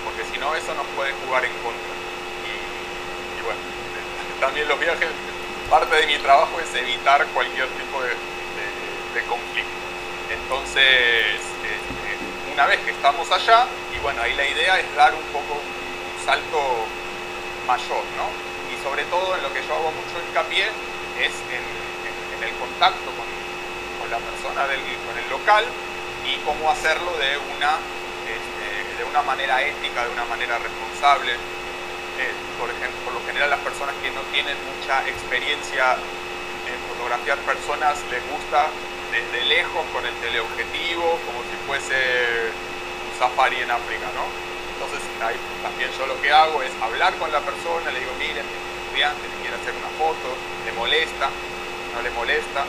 porque 0.04 0.22
si 0.30 0.38
no 0.38 0.54
eso 0.54 0.74
nos 0.74 0.86
puede 0.94 1.12
jugar 1.26 1.44
en 1.44 1.52
contra. 1.62 1.94
Y, 2.46 3.42
bueno, 3.42 3.60
también 4.40 4.68
los 4.68 4.78
viajes, 4.78 5.08
parte 5.68 5.96
de 5.96 6.06
mi 6.06 6.18
trabajo 6.18 6.58
es 6.60 6.74
evitar 6.74 7.26
cualquier 7.34 7.66
tipo 7.74 8.02
de, 8.02 8.14
conflicto. 9.26 9.78
Entonces, 10.30 11.34
este, 11.34 12.52
una 12.52 12.66
vez 12.66 12.78
que 12.80 12.92
estamos 12.92 13.30
allá, 13.30 13.66
y 13.94 13.98
bueno, 13.98 14.22
ahí 14.22 14.34
la 14.34 14.46
idea 14.46 14.78
es 14.78 14.94
dar 14.94 15.12
un 15.14 15.26
poco 15.32 15.60
salto 16.30 16.86
mayor, 17.66 18.06
¿no? 18.14 18.30
Y 18.70 18.78
sobre 18.86 19.02
todo 19.10 19.34
en 19.34 19.42
lo 19.42 19.50
que 19.50 19.66
yo 19.66 19.74
hago 19.74 19.90
mucho 19.90 20.14
hincapié 20.22 20.62
es 21.18 21.34
en 21.50 22.38
el 22.46 22.54
contacto 22.54 23.10
con, 23.18 23.26
la 24.10 24.18
persona, 24.18 24.66
del, 24.70 24.78
con 25.06 25.14
el 25.18 25.26
local 25.26 25.64
y 26.22 26.38
cómo 26.46 26.70
hacerlo 26.70 27.10
de 27.18 27.34
una, 27.54 27.82
este, 28.30 28.66
de 28.98 29.04
una 29.10 29.22
manera 29.22 29.60
ética, 29.62 30.06
de 30.06 30.10
una 30.10 30.24
manera 30.26 30.58
responsable. 30.58 31.34
Eh, 31.34 32.32
por 32.58 32.70
ejemplo, 32.70 33.10
por 33.10 33.14
lo 33.14 33.22
general 33.26 33.50
las 33.50 33.66
personas 33.66 33.94
que 33.98 34.10
no 34.14 34.22
tienen 34.30 34.54
mucha 34.70 35.02
experiencia 35.10 35.98
en 36.70 36.78
fotografiar 36.94 37.38
personas 37.42 37.98
les 38.06 38.22
gusta 38.30 38.70
desde 39.10 39.46
lejos 39.46 39.82
con 39.92 40.06
el 40.06 40.14
teleobjetivo, 40.22 41.18
como 41.26 41.42
si 41.42 41.56
fuese 41.66 42.54
un 43.02 43.18
safari 43.18 43.62
en 43.62 43.70
África, 43.70 44.06
¿no? 44.14 44.49
Entonces 44.80 45.04
también 45.60 45.92
yo 45.92 46.06
lo 46.08 46.16
que 46.24 46.32
hago 46.32 46.62
es 46.64 46.72
hablar 46.80 47.12
con 47.20 47.28
la 47.30 47.44
persona, 47.44 47.92
le 47.92 48.00
digo, 48.00 48.16
miren, 48.16 48.48
mi 48.48 49.04
estudiante 49.04 49.28
le 49.28 49.36
quiere 49.44 49.56
hacer 49.60 49.76
una 49.76 49.92
foto, 50.00 50.32
le 50.64 50.72
molesta, 50.72 51.28
no 51.92 52.00
le 52.00 52.08
molesta. 52.16 52.64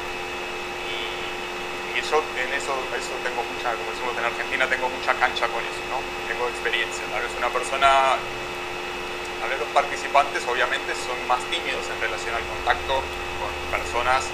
Y, 0.91 2.03
yo 2.03 2.19
en 2.35 2.51
eso, 2.51 2.75
eso 2.91 3.15
tengo 3.23 3.39
mucha, 3.47 3.71
como 3.79 3.95
decimos 3.95 4.11
en 4.19 4.25
Argentina, 4.27 4.67
tengo 4.67 4.91
mucha 4.91 5.15
cancha 5.23 5.47
con 5.47 5.63
eso, 5.63 5.79
¿no? 5.87 6.03
Tengo 6.27 6.51
experiencia. 6.51 6.99
Tal 7.15 7.23
vez 7.23 7.31
una 7.39 7.47
persona, 7.47 8.19
a 8.19 9.45
ver, 9.47 9.55
los 9.55 9.71
participantes 9.71 10.43
obviamente 10.51 10.91
son 10.99 11.15
más 11.31 11.39
tímidos 11.47 11.87
en 11.87 11.95
relación 12.03 12.35
al 12.35 12.43
contacto 12.43 12.99
con 13.39 13.51
personas 13.71 14.27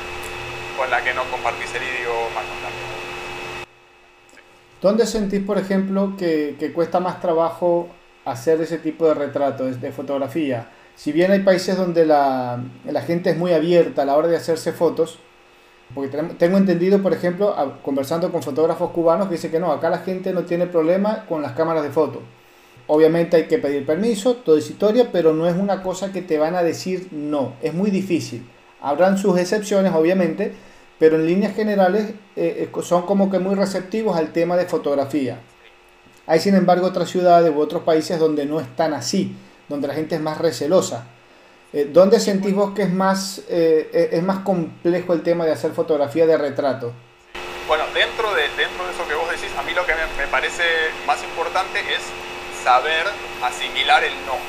con 0.74 0.90
las 0.90 1.06
que 1.06 1.14
no 1.14 1.30
compartís 1.30 1.70
el 1.78 1.86
idioma, 1.86 2.42
con 2.42 2.58
¿Dónde 4.82 5.06
sentís, 5.06 5.42
por 5.42 5.58
ejemplo, 5.58 6.16
que, 6.18 6.56
que, 6.60 6.72
cuesta 6.72 7.00
más 7.00 7.20
trabajo 7.20 7.88
hacer 8.26 8.62
ese 8.62 8.78
tipo 8.78 9.08
de 9.08 9.14
retratos, 9.14 9.82
de 9.82 9.92
fotografía? 9.92 10.70
si 10.98 11.12
bien 11.12 11.32
hay 11.32 11.42
países 11.42 11.78
donde 11.78 12.06
la, 12.06 12.60
gente 13.06 13.30
es 13.30 13.38
muy 13.38 13.54
abierta 13.54 14.02
a 14.02 14.06
la 14.06 14.18
hora 14.18 14.28
de 14.28 14.36
hacerse 14.36 14.74
fotos, 14.74 15.20
porque 15.94 16.18
tengo 16.40 16.58
entendido, 16.58 17.02
por 17.04 17.14
ejemplo, 17.14 17.56
conversando 17.84 18.32
con 18.32 18.42
fotógrafos 18.42 18.90
cubanos, 18.90 19.28
que 19.28 19.36
dice 19.36 19.52
que 19.52 19.60
no, 19.60 19.72
acá 19.72 19.92
la 19.92 20.00
gente 20.00 20.34
no 20.34 20.44
tiene 20.44 20.66
problema 20.66 21.26
con 21.30 21.44
las 21.44 21.52
cámaras 21.52 21.84
de 21.84 21.92
foto. 21.92 22.24
Obviamente 22.88 23.38
hay 23.38 23.44
que 23.44 23.60
pedir 23.60 23.86
permiso, 23.86 24.38
toda 24.38 24.58
esa 24.58 24.72
historia, 24.72 25.10
pero 25.12 25.34
no 25.34 25.48
es 25.48 25.56
una 25.56 25.84
cosa 25.84 26.12
que 26.12 26.24
te 26.24 26.40
van 26.40 26.56
a 26.56 26.64
decir 26.64 27.10
no, 27.12 27.54
es 27.62 27.76
muy 27.76 27.92
difícil. 27.92 28.50
Habrán 28.82 29.20
sus 29.20 29.38
excepciones, 29.38 29.94
obviamente, 29.94 30.54
pero 31.00 31.16
en 31.16 31.26
líneas 31.26 31.56
generales 31.56 32.12
eh, 32.36 32.70
eh, 32.76 32.82
son 32.82 33.06
como 33.06 33.30
que 33.30 33.40
muy 33.40 33.56
receptivos 33.56 34.18
al 34.18 34.32
tema 34.32 34.56
de 34.58 34.66
fotografía. 34.66 35.40
Hay 36.26 36.40
sin 36.40 36.56
embargo 36.56 36.88
otras 36.88 37.10
ciudades 37.10 37.54
u 37.56 37.60
otros 37.60 37.84
países 37.84 38.20
donde 38.20 38.46
no 38.46 38.60
están 38.60 38.94
así 38.94 39.36
donde 39.68 39.88
la 39.88 39.94
gente 39.94 40.16
es 40.16 40.22
más 40.22 40.38
recelosa. 40.38 41.06
Eh, 41.74 41.90
¿Dónde 41.92 42.20
sentís 42.20 42.56
vos 42.56 42.74
que 42.74 42.84
es 42.84 42.92
más, 42.92 43.42
eh, 43.50 44.10
es 44.12 44.24
más 44.24 44.40
complejo 44.40 45.14
el 45.14 45.24
tema 45.24 45.46
de 45.46 45.52
hacer 45.52 45.72
fotografía 45.72 46.26
de 46.26 46.38
retrato? 46.38 46.94
Bueno, 47.68 47.84
dentro 47.94 48.34
de, 48.34 48.44
dentro 48.56 48.86
de 48.86 48.94
eso 48.94 49.06
que 49.08 49.16
vos 49.16 49.30
decís, 49.30 49.52
a 49.58 49.64
mí 49.64 49.74
lo 49.74 49.86
que 49.86 49.94
me, 49.94 50.28
parece 50.28 50.64
más 51.06 51.22
importante 51.24 51.80
es 51.80 52.02
saber 52.64 53.06
asimilar 53.44 54.04
el 54.04 54.14
no. 54.26 54.40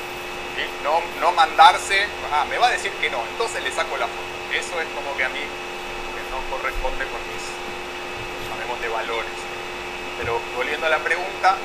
No, 0.83 0.99
no 1.21 1.31
mandarse, 1.31 2.03
ah, 2.33 2.45
me 2.49 2.57
va 2.57 2.67
a 2.67 2.71
decir 2.71 2.91
que 2.99 3.09
no, 3.09 3.19
entonces 3.31 3.63
le 3.63 3.71
saco 3.71 3.95
la 3.95 4.07
foto. 4.07 4.27
Eso 4.51 4.79
es 4.81 4.87
como 4.91 5.15
que 5.15 5.23
a 5.23 5.29
mí 5.29 5.39
no 6.29 6.37
corresponde 6.49 7.05
con 7.09 7.21
mis, 7.29 7.45
llamemos 8.49 8.79
de 8.81 8.89
valores. 8.89 9.37
Pero 10.17 10.39
volviendo 10.55 10.85
a 10.85 10.89
la 10.89 10.99
pregunta, 10.99 11.57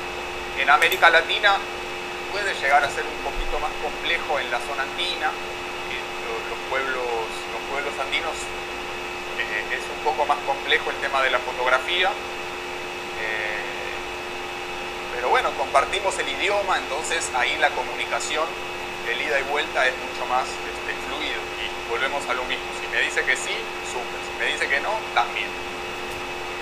en 0.57 0.69
América 0.69 1.09
Latina 1.09 1.57
puede 2.31 2.53
llegar 2.55 2.83
a 2.83 2.89
ser 2.89 3.03
un 3.03 3.19
poquito 3.23 3.59
más 3.59 3.71
complejo 3.81 4.39
en 4.39 4.51
la 4.51 4.59
zona 4.59 4.83
andina, 4.83 5.31
los, 6.49 6.59
pueblos, 6.69 7.05
los 7.53 7.61
pueblos 7.69 7.93
andinos 7.99 8.33
eh, 9.37 9.77
es 9.77 9.83
un 9.85 10.03
poco 10.03 10.25
más 10.25 10.37
complejo 10.45 10.89
el 10.89 10.97
tema 10.97 11.21
de 11.21 11.29
la 11.29 11.39
fotografía. 11.39 12.09
Eh, 12.09 13.65
pero 15.15 15.29
bueno, 15.29 15.51
compartimos 15.57 16.17
el 16.19 16.27
idioma, 16.27 16.77
entonces 16.77 17.29
ahí 17.35 17.55
la 17.57 17.69
comunicación, 17.69 18.47
el 19.09 19.21
ida 19.21 19.39
y 19.39 19.43
vuelta 19.43 19.87
es 19.87 19.93
mucho 19.97 20.25
más 20.27 20.43
este, 20.43 20.91
fluido. 21.07 21.54
Volvemos 21.89 22.23
a 22.27 22.33
lo 22.33 22.43
mismo. 22.45 22.65
Si 22.81 22.87
me 22.89 23.01
dice 23.01 23.23
que 23.23 23.35
sí, 23.35 23.55
súper. 23.89 24.19
Si 24.25 24.33
me 24.39 24.45
dice 24.51 24.67
que 24.67 24.79
no, 24.81 24.93
también. 25.13 25.47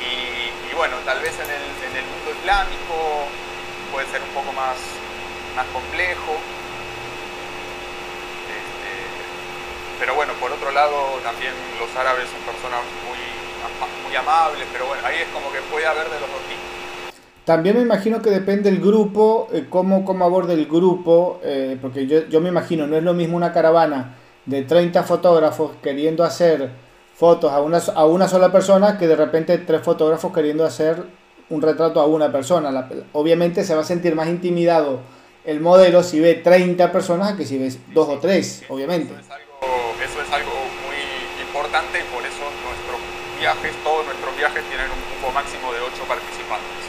Y, 0.03 0.75
bueno, 0.75 0.97
tal 1.05 1.21
vez 1.21 1.31
en 1.39 1.47
el, 1.47 1.65
en 1.85 1.95
el 1.95 2.05
mundo 2.11 2.31
islámico 2.39 3.29
puede 3.91 4.07
ser 4.07 4.21
un 4.21 4.33
poco 4.35 4.51
más 4.51 4.75
más 5.55 5.65
complejo. 5.67 6.33
Este, 8.49 8.91
pero 9.99 10.15
bueno, 10.15 10.33
por 10.39 10.51
otro 10.51 10.71
lado, 10.71 11.21
también 11.23 11.53
los 11.79 11.89
árabes 11.95 12.27
son 12.29 12.41
personas 12.41 12.81
muy, 13.05 13.21
muy 14.05 14.15
amables, 14.15 14.67
pero 14.71 14.87
bueno, 14.87 15.05
ahí 15.05 15.21
es 15.21 15.27
como 15.29 15.51
que 15.51 15.59
puede 15.71 15.85
haber 15.85 16.05
de 16.05 16.19
los 16.19 16.29
dos 16.29 16.41
tipos. 16.49 17.13
También 17.45 17.75
me 17.75 17.81
imagino 17.81 18.21
que 18.21 18.29
depende 18.29 18.71
del 18.71 18.79
grupo, 18.79 19.49
eh, 19.51 19.65
cómo, 19.69 20.05
cómo 20.05 20.25
aborde 20.25 20.53
el 20.53 20.65
grupo, 20.65 21.39
eh, 21.43 21.77
porque 21.81 22.07
yo, 22.07 22.27
yo 22.29 22.41
me 22.41 22.49
imagino, 22.49 22.87
no 22.87 22.97
es 22.97 23.03
lo 23.03 23.13
mismo 23.13 23.37
una 23.37 23.51
caravana 23.51 24.15
de 24.45 24.63
30 24.63 25.03
fotógrafos 25.03 25.71
queriendo 25.81 26.23
hacer 26.23 26.69
fotos 27.15 27.51
a 27.51 27.61
una, 27.61 27.79
a 27.95 28.05
una 28.05 28.27
sola 28.27 28.51
persona 28.51 28.97
que 28.97 29.07
de 29.07 29.15
repente 29.15 29.57
tres 29.59 29.81
fotógrafos 29.81 30.33
queriendo 30.33 30.65
hacer 30.65 31.03
un 31.49 31.61
retrato 31.61 31.99
a 32.01 32.05
una 32.05 32.31
persona. 32.31 32.89
obviamente 33.13 33.63
se 33.63 33.75
va 33.75 33.81
a 33.81 33.85
sentir 33.85 34.15
más 34.15 34.27
intimidado 34.27 35.01
el 35.45 35.59
modelo 35.59 36.03
si 36.03 36.19
ve 36.19 36.35
30 36.35 36.91
personas 36.91 37.33
que 37.33 37.45
si 37.45 37.57
ves 37.57 37.77
dos 37.93 38.07
o 38.07 38.19
tres, 38.19 38.63
obviamente. 38.69 39.13
Eso 39.13 40.21
es, 40.21 40.31
algo, 40.31 40.51
muy 40.83 41.43
importante 41.45 41.99
y 41.99 42.03
por 42.13 42.23
eso 42.25 42.43
nuestros 42.63 42.99
viajes, 43.39 43.71
todos 43.83 44.05
nuestros 44.05 44.35
viajes 44.37 44.63
tienen 44.69 44.87
un 44.87 44.99
grupo 45.11 45.33
máximo 45.33 45.71
de 45.73 45.79
8 45.79 46.03
participantes. 46.07 46.83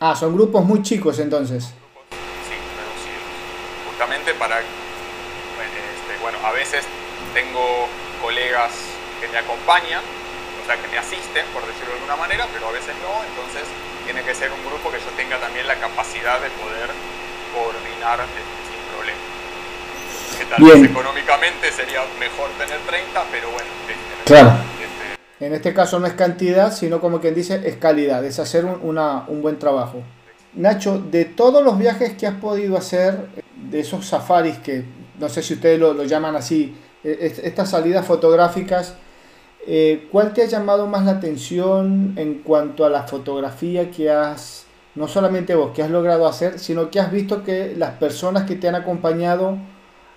Ah, 0.00 0.14
son 0.14 0.34
grupos 0.34 0.64
muy 0.64 0.82
chicos 0.82 1.18
entonces. 1.18 1.64
Sí, 1.64 2.54
reducidos. 2.76 3.88
Justamente 3.88 4.34
para, 4.34 4.60
bueno, 6.26 6.42
a 6.42 6.50
veces 6.50 6.82
tengo 7.34 7.86
colegas 8.20 8.72
que 9.20 9.28
me 9.28 9.38
acompañan, 9.38 10.02
o 10.02 10.66
sea, 10.66 10.74
que 10.74 10.88
me 10.90 10.98
asisten, 10.98 11.46
por 11.54 11.62
decirlo 11.62 11.94
de 11.94 12.02
alguna 12.02 12.16
manera, 12.16 12.48
pero 12.52 12.66
a 12.66 12.72
veces 12.72 12.98
no, 12.98 13.22
entonces 13.30 13.62
tiene 14.02 14.26
que 14.26 14.34
ser 14.34 14.50
un 14.50 14.58
grupo 14.66 14.90
que 14.90 14.98
yo 14.98 15.06
tenga 15.14 15.38
también 15.38 15.68
la 15.68 15.76
capacidad 15.78 16.42
de 16.42 16.50
poder 16.58 16.90
coordinar 17.54 18.26
sin 18.26 18.82
problema. 18.90 19.22
Que 20.34 20.44
tal 20.50 20.58
vez 20.66 20.90
económicamente 20.90 21.70
sería 21.70 22.02
mejor 22.18 22.50
tener 22.58 22.80
30, 22.82 23.22
pero 23.30 23.46
bueno. 23.54 23.70
Este, 23.86 24.24
claro. 24.26 24.58
Este, 24.82 25.46
en 25.46 25.54
este 25.54 25.72
caso 25.72 26.00
no 26.00 26.08
es 26.08 26.14
cantidad, 26.14 26.74
sino 26.74 27.00
como 27.00 27.20
quien 27.20 27.36
dice, 27.36 27.62
es 27.62 27.76
calidad, 27.76 28.24
es 28.24 28.40
hacer 28.40 28.64
un, 28.64 28.80
una, 28.82 29.22
un 29.28 29.42
buen 29.42 29.60
trabajo. 29.60 30.02
Nacho, 30.54 30.98
de 30.98 31.24
todos 31.24 31.62
los 31.62 31.78
viajes 31.78 32.14
que 32.14 32.26
has 32.26 32.34
podido 32.34 32.76
hacer, 32.76 33.28
de 33.54 33.78
esos 33.78 34.06
safaris 34.06 34.58
que 34.58 34.95
no 35.18 35.28
sé 35.28 35.42
si 35.42 35.54
ustedes 35.54 35.78
lo, 35.78 36.02
llaman 36.04 36.36
así, 36.36 36.74
e, 37.02 37.32
estas 37.44 37.70
salidas 37.70 38.06
fotográficas, 38.06 38.94
eh, 39.66 40.08
¿cuál 40.12 40.32
te 40.32 40.42
ha 40.42 40.46
llamado 40.46 40.86
más 40.86 41.04
la 41.04 41.12
atención 41.12 42.14
en 42.16 42.42
cuanto 42.42 42.84
a 42.84 42.90
la 42.90 43.02
fotografía 43.02 43.90
que 43.90 44.10
has 44.10 44.66
no 44.96 45.08
solamente 45.08 45.54
vos 45.54 45.72
que 45.72 45.82
has 45.82 45.90
logrado 45.90 46.26
hacer, 46.26 46.58
sino 46.58 46.90
que 46.90 46.98
has 46.98 47.12
visto 47.12 47.44
que 47.44 47.74
las 47.76 47.92
personas 47.92 48.44
que 48.44 48.56
te 48.56 48.66
han 48.66 48.74
acompañado 48.74 49.58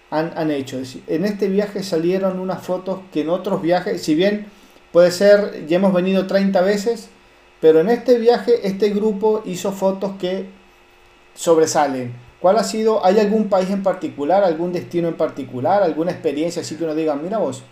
han, 0.10 0.50
hecho. 0.50 0.82
en 1.06 1.25
este 1.25 1.50
viaje 1.50 1.84
salieron 1.84 2.39
unas 2.39 2.63
fotos 2.63 3.01
que 3.12 3.22
en 3.22 3.29
otros 3.29 3.62
viajes, 3.62 4.01
si 4.01 4.15
bien 4.15 4.48
puede 4.91 5.12
ser, 5.12 5.68
ya 5.68 5.75
hemos 5.75 5.94
venido 5.94 6.25
30 6.25 6.62
veces, 6.62 7.10
pero 7.62 7.82
en 7.82 7.89
este 7.89 8.18
viaje 8.18 8.68
este 8.68 8.89
grupo 8.89 9.44
hizo 9.46 9.72
fotos 9.72 10.13
que 10.18 10.48
sobresalen. 11.36 12.13
¿Cuál 12.39 12.58
ha 12.58 12.63
sido? 12.63 13.05
¿Hay 13.05 13.19
algún 13.19 13.50
país 13.50 13.69
en 13.69 13.84
particular, 13.84 14.43
algún 14.43 14.72
destino 14.72 15.08
en 15.08 15.15
particular, 15.15 15.84
alguna 15.84 16.12
experiencia 16.12 16.62
así 16.62 16.75
que 16.75 16.86
uno 16.86 16.96
diga, 16.96 17.15
mira 17.15 17.38
vos? 17.38 17.63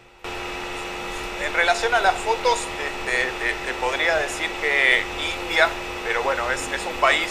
En 1.46 1.54
relación 1.54 1.94
a 1.96 2.02
las 2.02 2.16
fotos, 2.16 2.60
este, 2.60 3.54
te 3.66 3.74
podría 3.80 4.18
decir 4.18 4.50
que 4.62 5.04
India 5.42 5.70
pero 6.08 6.24
bueno, 6.24 6.50
es, 6.52 6.62
es 6.72 6.86
un 6.88 6.96
país, 7.02 7.28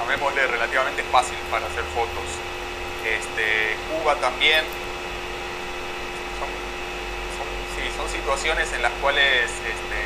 llamémosle, 0.00 0.46
relativamente 0.46 1.02
fácil 1.12 1.36
para 1.50 1.66
hacer 1.66 1.84
fotos. 1.92 2.24
Este, 3.04 3.76
Cuba 3.92 4.16
también. 4.16 4.64
Son, 6.40 6.48
sí, 7.76 7.84
son 7.94 8.08
situaciones 8.08 8.72
en 8.72 8.80
las 8.80 8.92
cuales 9.02 9.44
este, 9.44 10.00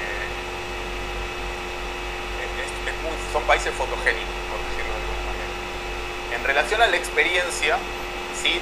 son 3.32 3.42
países 3.44 3.72
fotogénicos, 3.74 4.34
por 4.50 4.58
decirlo. 4.58 4.79
En 6.32 6.44
relación 6.44 6.80
a 6.82 6.86
la 6.86 6.96
experiencia, 6.96 7.76
sí, 8.40 8.60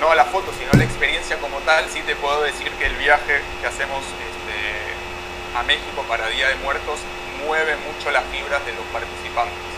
no, 0.00 0.10
a 0.10 0.14
la 0.14 0.24
foto, 0.24 0.52
sino 0.58 0.70
a 0.72 0.76
la 0.76 0.84
experiencia 0.84 1.38
como 1.38 1.58
tal, 1.60 1.88
sí 1.88 2.02
te 2.02 2.16
puedo 2.16 2.42
decir 2.42 2.70
que 2.72 2.86
el 2.86 2.96
viaje 2.96 3.40
que 3.60 3.66
hacemos 3.66 4.04
este, 4.04 5.58
a 5.58 5.62
México 5.62 6.04
para 6.08 6.28
Día 6.28 6.48
de 6.48 6.56
Muertos 6.56 7.00
mueve 7.46 7.76
mucho 7.76 8.10
las 8.10 8.24
fibras 8.26 8.64
de 8.66 8.72
los 8.72 8.84
participantes. 8.92 9.70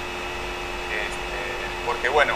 Este, 0.91 1.41
porque 1.87 2.09
bueno, 2.09 2.35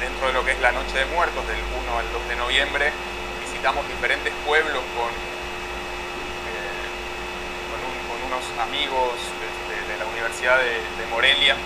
dentro 0.00 0.26
de 0.28 0.32
lo 0.32 0.44
que 0.44 0.52
es 0.52 0.60
la 0.60 0.72
Noche 0.72 0.98
de 0.98 1.06
Muertos, 1.06 1.46
del 1.46 1.60
1 1.60 1.98
al 1.98 2.12
2 2.12 2.28
de 2.28 2.36
noviembre, 2.36 2.92
visitamos 3.40 3.86
diferentes 3.88 4.32
pueblos 4.44 4.82
con, 4.96 5.08
eh, 5.08 5.34
unos 8.28 8.44
amigos 8.60 9.16
este, 9.16 9.92
de 9.92 9.98
la 9.98 10.06
Universidad 10.06 10.58
de, 10.58 11.06
Morelia. 11.10 11.56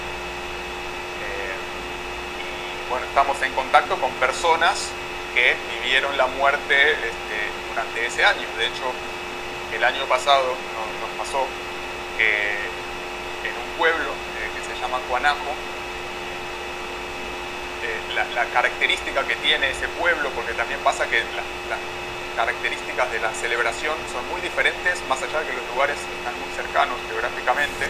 Bueno, 2.88 3.04
estamos 3.04 3.37
en 3.42 3.52
contacto 3.52 3.97
con 4.00 4.11
personas 4.12 4.88
que 5.35 5.57
vivieron 5.76 6.16
la 6.16 6.26
muerte 6.26 6.92
este, 6.92 7.37
durante 7.68 8.07
ese 8.07 8.25
año. 8.25 8.49
De 8.57 8.64
hecho, 8.64 8.90
el 9.76 9.85
año 9.85 10.07
pasado 10.07 10.57
nos, 11.02 11.11
pasó 11.18 11.47
que 12.16 12.54
en 13.45 13.52
un 13.52 13.76
pueblo 13.76 14.09
eh, 14.09 14.49
que 14.57 14.62
se 14.64 14.80
llama 14.80 15.00
Cuanajo, 15.07 15.52
eh, 17.85 18.14
la, 18.14 18.45
característica 18.47 19.23
que 19.25 19.37
tiene 19.37 19.68
ese 19.68 19.87
pueblo, 20.00 20.30
porque 20.30 20.54
también 20.54 20.80
pasa 20.80 21.07
que 21.11 21.18
las 21.68 21.80
características 22.37 23.12
de 23.12 23.21
la 23.21 23.33
celebración 23.35 23.97
son 24.11 24.26
muy 24.30 24.40
diferentes, 24.40 25.02
más 25.11 25.21
allá 25.23 25.40
de 25.40 25.47
que 25.47 25.52
los 25.52 25.68
lugares 25.75 25.99
están 25.99 26.33
muy 26.40 26.49
cercanos 26.57 26.97
geográficamente, 27.11 27.85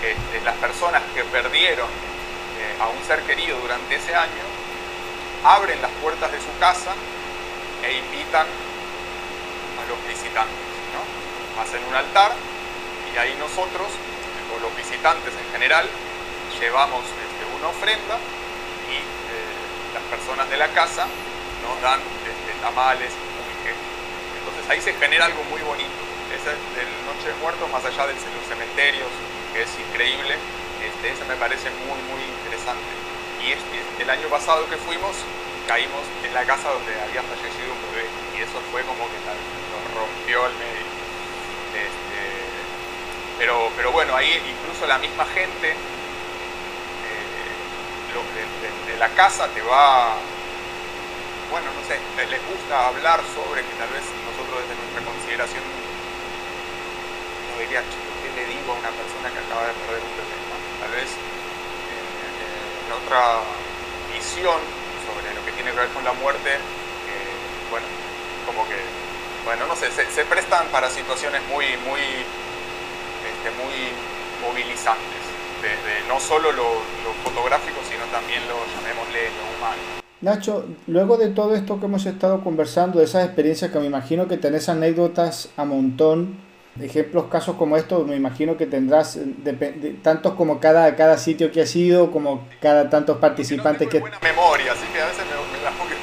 este, 0.00 0.44
las 0.44 0.54
personas 0.58 1.02
que 1.12 1.24
perdieron 1.24 1.88
eh, 2.58 2.76
a 2.80 2.88
un 2.88 3.02
ser 3.06 3.22
querido 3.22 3.58
durante 3.58 3.96
ese 3.96 4.14
año 4.14 4.44
abren 5.44 5.80
las 5.80 5.90
puertas 6.02 6.32
de 6.32 6.38
su 6.38 6.58
casa 6.58 6.92
e 7.82 7.98
invitan 7.98 8.46
a 8.46 9.88
los 9.88 9.98
visitantes 10.08 10.68
hacen 11.60 11.82
un 11.88 11.94
altar 11.94 12.32
y 13.12 13.18
ahí 13.18 13.34
nosotros, 13.38 13.88
o 14.54 14.60
los 14.60 14.74
visitantes 14.76 15.34
en 15.34 15.52
general, 15.52 15.88
llevamos 16.60 17.02
este, 17.04 17.42
una 17.58 17.68
ofrenda 17.68 18.16
y 18.88 18.96
eh, 18.96 19.94
las 19.94 20.02
personas 20.04 20.48
de 20.50 20.56
la 20.56 20.68
casa 20.68 21.06
nos 21.62 21.80
dan 21.82 22.00
este, 22.00 22.52
tamales. 22.62 23.10
Entonces 24.38 24.70
ahí 24.70 24.80
se 24.80 24.94
genera 24.94 25.26
algo 25.26 25.42
muy 25.44 25.60
bonito. 25.60 26.00
Ese 26.32 26.50
del 26.76 26.88
Noche 27.04 27.28
de 27.28 27.34
Muertos, 27.40 27.68
más 27.70 27.84
allá 27.84 28.06
de 28.06 28.14
los 28.14 28.44
cementerios, 28.48 29.08
que 29.52 29.62
es 29.62 29.70
increíble, 29.88 30.36
este, 30.84 31.10
ese 31.10 31.24
me 31.24 31.36
parece 31.36 31.70
muy, 31.86 32.00
muy 32.10 32.22
interesante. 32.22 32.90
Y 33.42 33.54
el 34.02 34.10
año 34.10 34.28
pasado 34.28 34.68
que 34.68 34.76
fuimos, 34.76 35.16
caímos 35.66 36.02
en 36.24 36.34
la 36.34 36.44
casa 36.44 36.70
donde 36.70 36.92
había 37.00 37.22
fallecido 37.22 37.72
un 37.72 37.82
bebé 37.92 38.06
y 38.36 38.42
eso 38.42 38.60
fue 38.70 38.82
como 38.82 39.06
que 39.06 39.18
nos 39.22 39.82
rompió 39.94 40.46
el 40.46 40.54
medio. 40.54 40.86
Este, 41.74 42.20
pero, 43.38 43.70
pero 43.76 43.92
bueno, 43.92 44.16
ahí 44.16 44.42
incluso 44.42 44.86
la 44.86 44.98
misma 44.98 45.24
gente 45.26 45.70
eh, 45.70 45.76
de, 48.90 48.96
la 48.98 49.08
casa 49.10 49.46
te 49.48 49.62
va, 49.62 50.16
bueno, 51.50 51.68
no 51.70 51.82
sé, 51.86 52.00
les 52.26 52.42
gusta 52.50 52.88
hablar 52.88 53.22
sobre 53.34 53.62
que 53.62 53.74
tal 53.78 53.88
vez 53.94 54.02
nosotros 54.26 54.58
desde 54.66 54.74
nuestra 54.74 55.02
consideración 55.06 55.62
no 57.54 57.60
diría, 57.60 57.82
¿qué 57.82 58.28
le 58.34 58.46
digo 58.46 58.72
a 58.72 58.78
una 58.78 58.90
persona 58.90 59.30
que 59.30 59.38
acaba 59.38 59.66
de 59.66 59.74
perder 59.86 60.02
un 60.02 60.16
bebé? 60.18 60.57
Tal 60.80 60.90
vez 60.92 61.10
en, 61.10 62.92
otra 63.04 63.40
visión 64.12 64.58
sobre 65.04 65.34
lo 65.34 65.44
que 65.44 65.52
tiene 65.52 65.70
que 65.70 65.76
ver 65.76 65.88
con 65.90 66.04
la 66.04 66.12
muerte, 66.12 66.54
eh, 66.54 67.34
bueno, 67.70 67.86
como 68.46 68.66
que 68.68 68.76
bueno, 69.48 69.66
no 69.66 69.76
sé, 69.76 69.86
se, 69.90 70.24
prestan 70.26 70.66
para 70.68 70.90
situaciones 70.90 71.40
muy, 71.48 71.64
muy, 71.88 72.00
este, 73.24 73.48
muy 73.56 73.72
movilizantes, 74.44 75.24
desde 75.62 76.06
no 76.06 76.20
solo 76.20 76.52
lo, 76.52 76.64
fotográfico, 77.24 77.80
sino 77.88 78.04
también 78.12 78.42
lo, 78.46 78.56
llamémosle, 78.76 79.30
lo 79.32 79.56
humano. 79.56 79.82
Nacho, 80.20 80.66
luego 80.86 81.16
de 81.16 81.28
todo 81.28 81.54
esto 81.54 81.80
que 81.80 81.86
hemos 81.86 82.04
estado 82.04 82.44
conversando, 82.44 82.98
de 82.98 83.06
esas 83.06 83.24
experiencias 83.24 83.70
que 83.70 83.78
me 83.78 83.86
imagino 83.86 84.28
que 84.28 84.36
tenés 84.36 84.68
anécdotas 84.68 85.48
a 85.56 85.64
montón, 85.64 86.36
ejemplos, 86.80 87.24
casos 87.24 87.56
como 87.56 87.76
estos, 87.76 88.06
me 88.06 88.16
imagino 88.16 88.56
que 88.56 88.66
tendrás 88.66 89.18
tantos 90.02 90.34
como 90.34 90.60
cada, 90.60 90.94
cada 90.96 91.18
sitio 91.18 91.50
que 91.50 91.62
ha 91.62 91.66
sido, 91.66 92.10
como 92.10 92.46
cada 92.60 92.88
tantos 92.88 93.18
participantes 93.18 93.88
que... 93.88 94.00
buena 94.00 94.18
memoria, 94.22 94.72
así 94.72 94.86
que 94.92 95.00
a 95.00 95.06
veces 95.06 95.24
me, 95.24 95.58
me 95.58 95.64
la 95.64 95.98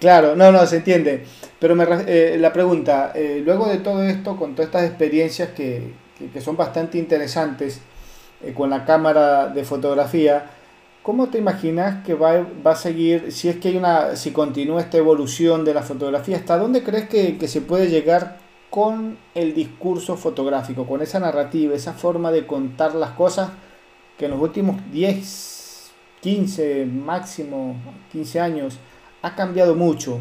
Claro, 0.00 0.34
no, 0.34 0.50
no, 0.50 0.66
se 0.66 0.78
entiende. 0.78 1.24
Pero 1.58 1.76
me, 1.76 1.86
eh, 2.06 2.38
la 2.38 2.52
pregunta, 2.52 3.12
eh, 3.14 3.42
luego 3.44 3.68
de 3.68 3.78
todo 3.78 4.02
esto, 4.02 4.36
con 4.36 4.54
todas 4.54 4.68
estas 4.68 4.84
experiencias 4.84 5.50
que, 5.50 5.92
que, 6.32 6.40
son 6.40 6.56
bastante 6.56 6.96
interesantes 6.96 7.80
eh, 8.42 8.54
con 8.54 8.70
la 8.70 8.86
cámara 8.86 9.48
de 9.48 9.62
fotografía, 9.62 10.46
¿cómo 11.02 11.28
te 11.28 11.36
imaginas 11.36 12.02
que 12.02 12.14
va, 12.14 12.46
va, 12.66 12.72
a 12.72 12.76
seguir, 12.76 13.30
si 13.30 13.50
es 13.50 13.56
que 13.56 13.68
hay 13.68 13.76
una, 13.76 14.16
si 14.16 14.30
continúa 14.32 14.80
esta 14.80 14.96
evolución 14.96 15.66
de 15.66 15.74
la 15.74 15.82
fotografía, 15.82 16.38
hasta 16.38 16.56
dónde 16.56 16.82
crees 16.82 17.06
que, 17.06 17.36
que 17.36 17.46
se 17.46 17.60
puede 17.60 17.88
llegar 17.88 18.38
con 18.70 19.18
el 19.34 19.52
discurso 19.52 20.16
fotográfico, 20.16 20.86
con 20.86 21.02
esa 21.02 21.18
narrativa, 21.18 21.74
esa 21.74 21.92
forma 21.92 22.30
de 22.30 22.46
contar 22.46 22.94
las 22.94 23.10
cosas 23.10 23.50
que 24.16 24.26
en 24.26 24.30
los 24.30 24.40
últimos 24.40 24.76
10, 24.92 25.90
15, 26.20 26.86
máximo 26.86 27.76
15 28.12 28.40
años 28.40 28.78
ha 29.22 29.34
cambiado 29.34 29.74
mucho? 29.74 30.20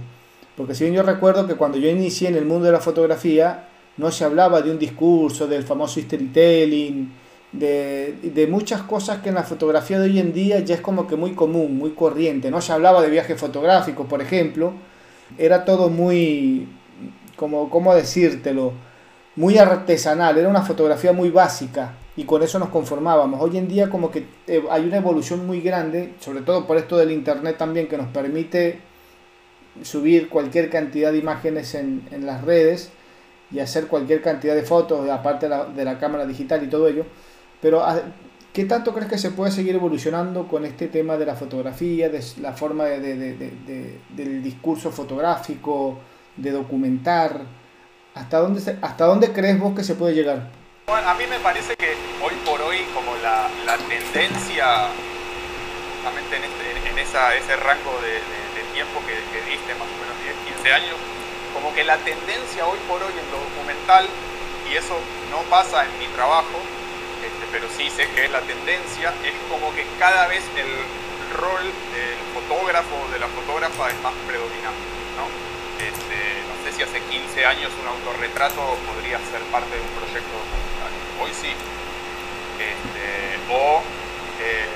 Porque 0.57 0.73
si 0.73 0.83
bien 0.83 0.95
yo 0.95 1.03
recuerdo 1.03 1.47
que 1.47 1.55
cuando 1.55 1.77
yo 1.77 1.89
inicié 1.89 2.29
en 2.29 2.35
el 2.35 2.45
mundo 2.45 2.65
de 2.65 2.71
la 2.71 2.79
fotografía, 2.79 3.67
no 3.97 4.12
se 4.12 4.25
hablaba 4.25 4.62
de 4.62 4.71
un 4.71 4.79
discurso, 4.79 5.47
del 5.47 5.63
famoso 5.63 6.01
storytelling, 6.01 7.13
de, 7.51 8.15
de, 8.23 8.47
muchas 8.47 8.81
cosas 8.83 9.19
que 9.19 9.29
en 9.29 9.35
la 9.35 9.43
fotografía 9.43 9.99
de 9.99 10.05
hoy 10.05 10.19
en 10.19 10.33
día 10.33 10.59
ya 10.59 10.75
es 10.75 10.81
como 10.81 11.07
que 11.07 11.15
muy 11.15 11.33
común, 11.33 11.77
muy 11.77 11.91
corriente. 11.91 12.51
No 12.51 12.62
se 12.62 12.71
hablaba 12.71 13.01
de 13.01 13.09
viajes 13.09 13.39
fotográficos, 13.39 14.07
por 14.07 14.21
ejemplo. 14.21 14.73
Era 15.38 15.65
todo 15.65 15.89
muy, 15.89 16.67
como, 17.39 17.69
¿cómo 17.69 17.95
decírtelo? 17.95 18.73
Muy 19.38 19.58
artesanal, 19.58 20.38
era 20.38 20.49
una 20.49 20.62
fotografía 20.62 21.13
muy 21.13 21.30
básica 21.30 21.93
y 22.17 22.25
con 22.25 22.43
eso 22.43 22.60
nos 22.60 22.67
conformábamos. 22.67 23.39
Hoy 23.41 23.58
en 23.58 23.69
día 23.69 23.89
como 23.89 24.12
que 24.12 24.25
eh, 24.45 24.62
hay 24.69 24.84
una 24.86 24.97
evolución 24.97 25.47
muy 25.47 25.62
grande, 25.62 26.15
sobre 26.19 26.41
todo 26.41 26.67
por 26.67 26.75
esto 26.75 26.97
del 26.97 27.12
Internet 27.12 27.58
también, 27.58 27.88
que 27.88 27.97
nos 27.97 28.08
permite 28.08 28.82
subir 29.84 30.28
cualquier 30.28 30.69
cantidad 30.69 31.13
de 31.13 31.19
imágenes 31.19 31.75
en, 31.75 32.06
en 32.12 32.25
las 32.25 32.43
redes 32.43 32.91
y 33.52 33.60
hacer 33.60 33.88
cualquier 33.88 34.21
cantidad 34.21 34.54
de 34.54 34.63
fotos, 34.63 35.10
aparte 35.10 35.45
de 35.45 35.49
la, 35.49 35.65
de 35.65 35.86
la, 35.86 35.97
cámara 35.97 36.25
digital 36.25 36.62
y 36.62 36.67
todo 36.67 36.89
ello. 36.89 37.06
Pero, 37.62 37.82
ah, 37.82 38.02
¿qué 38.52 38.65
tanto 38.65 38.93
crees 38.93 39.10
que 39.10 39.17
se 39.17 39.32
puede 39.32 39.52
seguir 39.54 39.75
evolucionando 39.75 40.45
con 40.45 40.65
este 40.65 40.89
tema 40.89 41.15
de 41.15 41.25
la 41.25 41.36
fotografía, 41.36 42.10
de 42.10 42.21
la 42.41 42.52
forma 42.52 42.84
de, 42.84 42.99
de, 42.99 43.34
de, 43.38 43.99
del 44.10 44.43
discurso 44.43 44.91
fotográfico, 44.91 45.99
de 46.41 46.52
documentar? 46.52 47.41
¿Hasta 48.15 48.39
dónde, 48.39 48.78
¿Hasta 48.82 49.06
dónde 49.06 49.32
crees 49.32 49.60
vos 49.60 49.75
que 49.75 49.84
se 49.84 49.95
puede 49.95 50.15
llegar? 50.15 50.49
A 50.88 51.13
mí 51.13 51.25
me 51.30 51.39
parece 51.39 51.75
que 51.75 51.93
hoy 52.23 52.34
por 52.45 52.60
hoy, 52.62 52.80
como 52.93 53.15
la, 53.17 53.47
la 53.65 53.78
tendencia, 53.78 54.89
justamente 55.95 56.38
en, 56.38 56.43
este, 56.43 56.89
en 56.89 56.99
esa, 56.99 57.36
ese 57.36 57.56
rango 57.56 57.93
de 58.02 58.19
tiempo 58.80 59.04
que, 59.04 59.12
diste, 59.43 59.75
más 59.75 59.91
o 59.91 59.95
menos 59.99 60.15
10, 60.23 60.56
15 60.63 60.71
años, 60.71 60.95
como 61.54 61.73
que 61.75 61.84
la 61.84 61.97
tendencia 61.97 62.63
hoy 62.63 62.80
por 62.88 63.04
hoy 63.04 63.12
en 63.12 63.28
lo 63.28 63.43
documental, 63.43 64.08
y 64.71 64.80
eso 64.80 64.95
no 65.32 65.43
pasa 65.52 65.84
en 65.84 65.91
mi 65.99 66.08
trabajo, 66.15 66.63
este, 67.19 67.43
pero 67.52 67.67
sí 67.75 67.89
sé 67.91 68.08
que 68.15 68.23
es 68.23 68.32
la 68.32 68.39
tendencia, 68.39 69.12
es 69.28 69.36
como 69.52 69.67
que 69.75 69.84
cada 69.99 70.28
vez 70.28 70.43
el 70.56 70.71
rol 71.36 71.65
del 71.91 72.19
fotógrafo 72.32 72.95
o 72.95 73.12
de 73.12 73.19
la 73.19 73.28
fotógrafa 73.28 73.91
es 73.91 73.99
más 73.99 74.15
predominante. 74.23 74.88
¿no? 75.19 75.28
Este, 75.84 76.17
si 76.71 76.84
hace 76.84 77.01
15 77.01 77.45
años 77.45 77.71
un 77.82 77.88
autorretrato 77.88 78.77
podría 78.86 79.17
ser 79.32 79.41
parte 79.51 79.75
de 79.75 79.82
un 79.82 79.93
proyecto 79.97 80.34
documental. 80.38 80.91
Hoy 81.21 81.32
sí. 81.34 81.53
Este, 82.60 83.39
o 83.49 83.82
eh, 84.41 84.67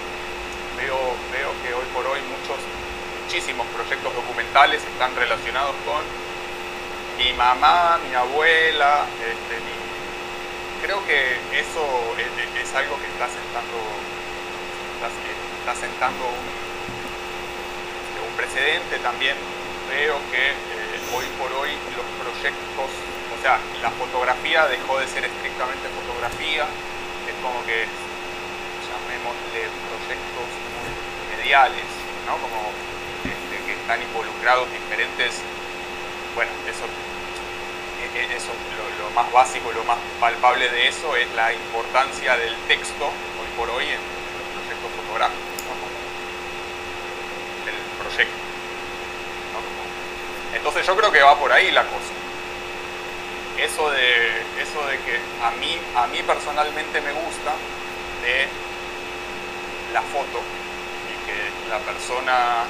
veo, 0.77 0.97
veo 1.31 1.51
que 1.61 1.73
hoy 1.73 1.85
por 1.93 2.05
hoy 2.07 2.19
muchos 2.31 2.57
muchísimos 3.23 3.67
proyectos 3.67 4.13
documentales 4.15 4.83
están 4.83 5.15
relacionados 5.15 5.75
con 5.85 6.01
mi 7.17 7.33
mamá, 7.33 7.99
mi 8.07 8.13
abuela, 8.15 9.05
este, 9.19 9.57
creo 10.83 10.99
que 11.05 11.37
eso 11.57 11.83
es, 12.17 12.75
algo 12.75 12.97
que 12.99 13.07
está 13.07 13.27
sentando, 13.31 13.77
está, 15.61 15.75
sentando 15.75 16.25
un, 16.25 16.47
un, 18.27 18.35
precedente 18.35 18.99
también. 18.99 19.35
Veo 19.89 20.17
que 20.31 20.53
hoy 21.13 21.25
por 21.37 21.51
hoy 21.53 21.69
los 21.93 22.07
proyectos, 22.17 22.89
o 22.89 23.37
sea, 23.41 23.59
la 23.81 23.91
fotografía 23.91 24.65
dejó 24.67 24.97
de 24.97 25.07
ser 25.07 25.25
estrictamente 25.25 25.85
fotografía, 25.93 26.65
es 27.29 27.35
como 27.41 27.61
que 27.65 27.85
llamémosle 27.85 29.69
proyectos 29.93 30.49
mediales, 31.37 31.89
¿no? 32.25 32.33
Como 32.41 32.73
este, 33.29 33.55
que 33.65 33.73
están 33.77 34.01
involucrados 34.01 34.65
diferentes, 34.73 35.41
bueno, 36.35 36.51
eso 36.65 36.85
eso, 38.35 38.51
lo, 38.99 39.09
más 39.15 39.31
básico, 39.31 39.71
lo 39.71 39.83
más 39.85 39.97
palpable 40.19 40.69
de 40.69 40.87
eso 40.87 41.15
es 41.15 41.27
la 41.35 41.53
importancia 41.53 42.37
del 42.37 42.55
texto 42.67 43.05
hoy 43.05 43.47
por 43.57 43.69
hoy 43.69 43.85
en, 43.85 43.97
los 43.97 44.47
proyectos 44.53 44.91
fotográficos, 45.01 45.41
el 47.65 48.03
proyecto. 48.03 48.42
Entonces 50.63 50.87
yo 50.87 50.95
creo 50.95 51.11
que 51.11 51.21
va 51.21 51.37
por 51.37 51.51
ahí 51.51 51.71
la 51.71 51.83
cosa. 51.83 52.15
Eso 53.59 53.91
de, 53.91 54.29
eso 54.63 54.79
de 54.87 54.97
que 55.03 55.19
a 55.43 55.51
mí, 55.59 55.77
a 55.93 56.07
mí 56.07 56.23
personalmente 56.23 57.01
me 57.01 57.11
gusta 57.11 57.51
de 58.23 58.47
la 59.91 60.01
foto 60.03 60.39
y 61.11 61.19
que 61.27 61.35
la 61.69 61.79
persona... 61.79 62.63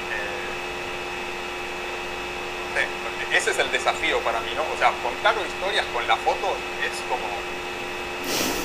Eh, 2.74 3.36
ese 3.36 3.52
es 3.52 3.58
el 3.60 3.70
desafío 3.70 4.18
para 4.26 4.40
mí, 4.40 4.50
¿no? 4.56 4.62
O 4.62 4.76
sea, 4.76 4.90
contar 5.00 5.36
historias 5.46 5.86
con 5.94 6.04
la 6.08 6.16
foto 6.16 6.56
es 6.82 6.98
como... 7.06 7.30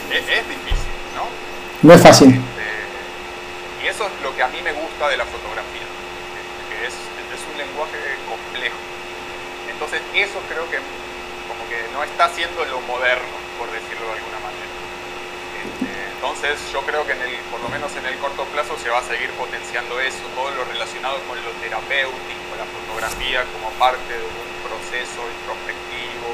es, 0.09 0.49
difícil, 0.49 0.89
¿no? 1.13 1.29
No 1.83 1.93
es 1.93 2.01
fácil. 2.01 2.29
Este, 2.29 3.85
y 3.85 3.87
eso 3.89 4.07
es 4.07 4.23
lo 4.23 4.35
que 4.35 4.41
a 4.41 4.47
mí 4.47 4.59
me 4.63 4.73
gusta 4.73 5.07
de 5.07 5.17
la 5.17 5.25
fotografía, 5.25 5.85
que 6.65 6.87
es, 6.87 6.93
es 6.95 7.41
un 7.53 7.59
lenguaje 7.59 8.17
complejo. 8.27 8.89
Entonces 9.79 10.03
eso 10.11 10.43
creo 10.51 10.67
que 10.67 10.75
como 11.47 11.63
que 11.71 11.79
no 11.95 12.03
está 12.03 12.27
siendo 12.35 12.59
lo 12.67 12.83
moderno, 12.83 13.31
por 13.55 13.71
decirlo 13.71 14.11
de 14.11 14.19
alguna 14.19 14.43
manera. 14.43 14.67
Este, 15.55 15.87
entonces 16.19 16.59
yo 16.75 16.83
creo 16.83 17.07
que 17.07 17.15
en 17.15 17.23
el, 17.23 17.39
por 17.47 17.63
lo 17.63 17.71
menos 17.71 17.87
en 17.95 18.03
el 18.03 18.19
corto 18.19 18.43
plazo 18.51 18.75
se 18.75 18.91
va 18.91 18.99
a 18.99 19.07
seguir 19.07 19.31
potenciando 19.39 19.95
eso, 20.03 20.19
todo 20.35 20.51
lo 20.51 20.67
relacionado 20.67 21.15
con 21.31 21.39
lo 21.39 21.47
terapéutico, 21.63 22.59
la 22.59 22.67
fotografía 22.67 23.47
como 23.55 23.71
parte 23.79 24.11
de 24.11 24.19
un 24.19 24.51
proceso 24.67 25.23
introspectivo. 25.23 26.27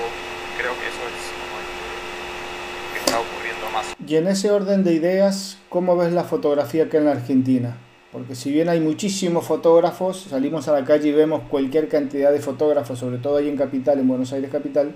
Creo 0.58 0.74
que 0.82 0.90
eso 0.90 1.06
es 1.06 1.22
como 1.38 1.54
lo 1.62 1.70
que 1.70 3.00
está 3.06 3.22
ocurriendo 3.22 3.70
más. 3.70 3.94
Y 3.94 4.18
en 4.18 4.26
ese 4.26 4.50
orden 4.50 4.82
de 4.82 4.98
ideas, 4.98 5.62
¿cómo 5.70 5.94
ves 5.94 6.18
la 6.18 6.26
fotografía 6.26 6.90
acá 6.90 6.98
en 6.98 7.06
la 7.06 7.12
Argentina? 7.14 7.78
Porque 8.16 8.34
si 8.34 8.50
bien 8.50 8.70
hay 8.70 8.80
muchísimos 8.80 9.46
fotógrafos, 9.46 10.28
salimos 10.30 10.70
a 10.70 10.72
la 10.72 10.86
calle 10.86 11.10
y 11.10 11.12
vemos 11.12 11.42
cualquier 11.50 11.90
cantidad 11.90 12.32
de 12.32 12.40
fotógrafos, 12.40 12.98
sobre 12.98 13.18
todo 13.18 13.36
ahí 13.36 13.50
en 13.50 13.58
Capital, 13.58 14.00
en 14.00 14.08
Buenos 14.08 14.32
Aires 14.32 14.50
Capital, 14.50 14.94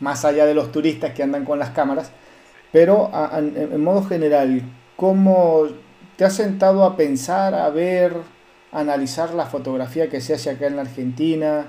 más 0.00 0.24
allá 0.24 0.46
de 0.46 0.52
los 0.52 0.72
turistas 0.72 1.14
que 1.14 1.22
andan 1.22 1.44
con 1.44 1.60
las 1.60 1.70
cámaras, 1.70 2.10
pero 2.72 3.08
en 3.38 3.84
modo 3.84 4.02
general, 4.02 4.62
¿cómo 4.96 5.68
te 6.16 6.24
has 6.24 6.34
sentado 6.34 6.82
a 6.82 6.96
pensar, 6.96 7.54
a 7.54 7.70
ver, 7.70 8.14
analizar 8.72 9.32
la 9.32 9.46
fotografía 9.46 10.08
que 10.08 10.20
se 10.20 10.34
hace 10.34 10.50
acá 10.50 10.66
en 10.66 10.74
la 10.74 10.82
Argentina, 10.82 11.66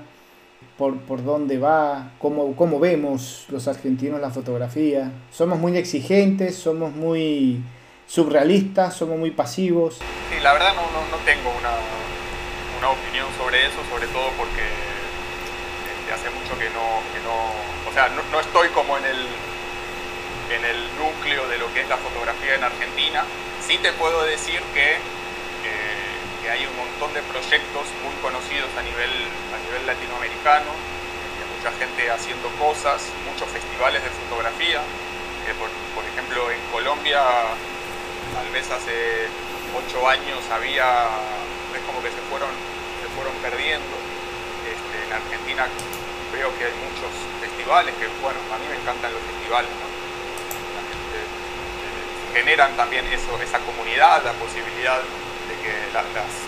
por, 0.76 0.98
por 1.02 1.22
dónde 1.22 1.58
va, 1.58 2.10
cómo, 2.18 2.56
cómo 2.56 2.80
vemos 2.80 3.46
los 3.50 3.68
argentinos 3.68 4.20
la 4.20 4.30
fotografía. 4.30 5.12
Somos 5.30 5.60
muy 5.60 5.76
exigentes, 5.76 6.56
somos 6.56 6.92
muy 6.92 7.62
surrealistas, 8.08 8.96
somos 8.96 9.18
muy 9.18 9.30
pasivos. 9.30 9.98
Sí, 10.30 10.40
la 10.40 10.52
verdad 10.52 10.74
no, 10.74 10.82
no, 10.82 11.16
tengo 11.24 11.50
una, 11.50 11.70
una, 12.78 12.90
opinión 12.90 13.28
sobre 13.38 13.66
eso, 13.66 13.78
sobre 13.90 14.08
todo 14.08 14.32
porque 14.36 14.64
este, 14.64 16.12
hace 16.12 16.30
mucho 16.30 16.58
que 16.58 16.68
no, 16.74 17.04
que 17.14 17.20
no 17.22 17.52
o 17.88 17.92
sea, 17.94 18.08
no, 18.08 18.22
no, 18.32 18.40
estoy 18.40 18.68
como 18.70 18.98
en 18.98 19.04
el, 19.04 19.20
en 20.50 20.64
el 20.64 20.80
núcleo 20.98 21.46
de 21.48 21.58
lo 21.58 21.72
que 21.72 21.82
es 21.82 21.88
la 21.88 21.98
fotografía 21.98 22.56
en 22.56 22.64
Argentina. 22.64 23.24
Sí 23.64 23.78
te 23.78 23.92
puedo 23.92 24.24
decir 24.24 24.60
que 24.74 24.96
hay 26.50 26.64
un 26.64 26.76
montón 26.76 27.12
de 27.12 27.20
proyectos 27.28 27.84
muy 28.00 28.14
conocidos 28.24 28.72
a 28.78 28.82
nivel, 28.82 29.12
a 29.52 29.58
nivel 29.68 29.84
latinoamericano, 29.84 30.72
hay 30.72 31.48
mucha 31.52 31.70
gente 31.76 32.10
haciendo 32.10 32.48
cosas, 32.56 33.04
muchos 33.28 33.48
festivales 33.52 34.02
de 34.02 34.10
fotografía. 34.10 34.80
por, 35.60 36.04
ejemplo, 36.04 36.50
en 36.50 36.60
Colombia, 36.72 37.20
tal 38.34 38.48
vez 38.50 38.70
hace 38.70 39.28
ocho 39.76 40.08
años 40.08 40.40
había, 40.50 41.08
es 41.74 41.82
como 41.86 42.02
que 42.02 42.10
se 42.10 42.22
fueron, 42.30 42.50
se 43.02 43.08
fueron 43.14 43.34
perdiendo. 43.42 43.96
Este, 44.68 44.96
en 45.06 45.12
Argentina 45.12 45.66
veo 46.32 46.52
que 46.58 46.64
hay 46.64 46.76
muchos 46.84 47.12
festivales 47.40 47.94
que, 47.96 48.06
bueno, 48.20 48.38
a 48.52 48.58
mí 48.58 48.66
me 48.68 48.76
encantan 48.76 49.12
los 49.12 49.22
festivales, 49.22 49.70
eh, 49.70 51.28
generan 52.36 52.76
también 52.76 53.06
eso, 53.12 53.40
esa 53.40 53.58
comunidad, 53.60 54.24
la 54.24 54.32
posibilidad 54.32 55.00
las 55.92 56.04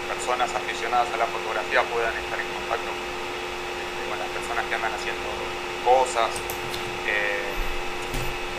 personas 0.09 0.51
aficionadas 0.55 1.09
a 1.13 1.17
la 1.17 1.27
fotografía 1.27 1.83
puedan 1.85 2.15
estar 2.17 2.39
en 2.39 2.47
contacto 2.53 2.91
con 4.09 4.19
las 4.19 4.29
personas 4.29 4.65
que 4.69 4.75
andan 4.75 4.93
haciendo 4.93 5.29
cosas. 5.85 6.31
Eh, 7.07 7.49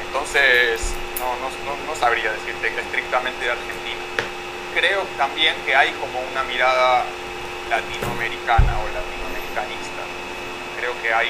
entonces, 0.05 0.93
no, 1.21 1.37
no, 1.37 1.73
no, 1.85 1.95
sabría 1.95 2.33
decirte 2.33 2.67
estrictamente 2.67 3.45
de 3.45 3.51
Argentina. 3.51 4.01
Creo 4.73 5.05
también 5.17 5.55
que 5.65 5.75
hay 5.75 5.91
como 6.01 6.19
una 6.19 6.43
mirada 6.43 7.05
latinoamericana 7.69 8.73
o 8.81 8.89
latinoamericanista. 8.89 10.01
Creo 10.77 10.97
que 11.01 11.13
hay, 11.13 11.29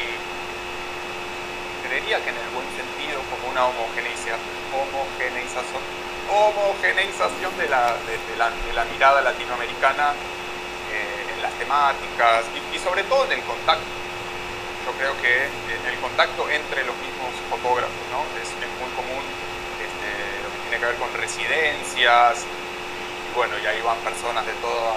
creería 1.83 2.23
que 2.23 2.29
en 2.29 2.39
el 2.39 2.49
buen 2.55 2.67
sentido, 2.71 3.19
como 3.27 3.51
una 3.51 3.65
homogeneización, 3.65 4.39
homogeneización 4.71 5.83
homogeneización 6.31 7.51
de 7.57 7.67
la, 7.67 7.97
de, 8.07 8.37
la, 8.37 8.49
de 8.49 8.73
la, 8.73 8.85
mirada 8.85 9.19
latinoamericana 9.21 10.13
eh, 10.93 11.35
en 11.35 11.41
las 11.41 11.51
temáticas 11.59 12.45
y, 12.71 12.79
sobre 12.79 13.03
todo 13.03 13.25
en 13.25 13.33
el 13.33 13.41
contacto. 13.43 13.91
Yo 14.85 14.91
creo 14.93 15.13
que 15.21 15.45
en 15.45 15.85
el 15.91 15.99
contacto 15.99 16.49
entre 16.49 16.85
los 16.85 16.95
mismos 17.03 17.35
fotógrafos, 17.49 18.05
¿no? 18.15 18.23
es, 18.39 18.47
muy 18.79 18.89
común 18.95 19.50
tiene 20.71 20.87
que 20.87 20.91
ver 20.95 21.03
con 21.03 21.11
residencias, 21.19 22.47
y 22.47 23.35
bueno, 23.35 23.59
y 23.59 23.65
ahí 23.67 23.81
van 23.83 23.99
personas 24.07 24.45
de 24.47 24.53
toda, 24.63 24.95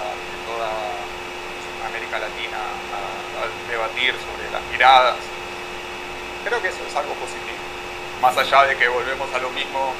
América 1.83 2.17
Latina 2.17 2.57
a, 2.95 3.69
debatir 3.69 4.15
sobre 4.15 4.49
las 4.51 4.63
miradas. 4.71 5.19
Creo 6.47 6.61
que 6.61 6.69
eso 6.69 6.79
es 6.87 6.95
algo 6.95 7.13
positivo. 7.15 7.59
Más 8.21 8.37
allá 8.37 8.63
de 8.71 8.77
que 8.77 8.87
volvemos 8.87 9.27
a 9.35 9.39
lo 9.39 9.49
mismo 9.51 9.93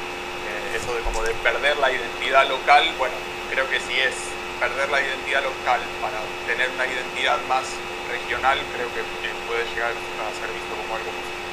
eso 0.74 0.94
de 0.94 1.02
como 1.02 1.22
de 1.22 1.32
perder 1.44 1.76
la 1.76 1.92
identidad 1.92 2.48
local, 2.48 2.82
bueno, 2.98 3.14
creo 3.50 3.68
que 3.68 3.78
si 3.80 4.00
es 4.00 4.14
perder 4.58 4.88
la 4.88 5.00
identidad 5.00 5.44
local 5.44 5.80
para 6.00 6.16
tener 6.48 6.70
una 6.70 6.86
identidad 6.86 7.38
más 7.48 7.68
regional, 8.10 8.58
creo 8.74 8.88
que 8.96 9.04
puede 9.46 9.64
llegar 9.74 9.92
a 9.92 10.28
ser 10.40 10.48
visto 10.56 10.72
como 10.72 10.96
algo 10.96 11.10
positivo. 11.12 11.45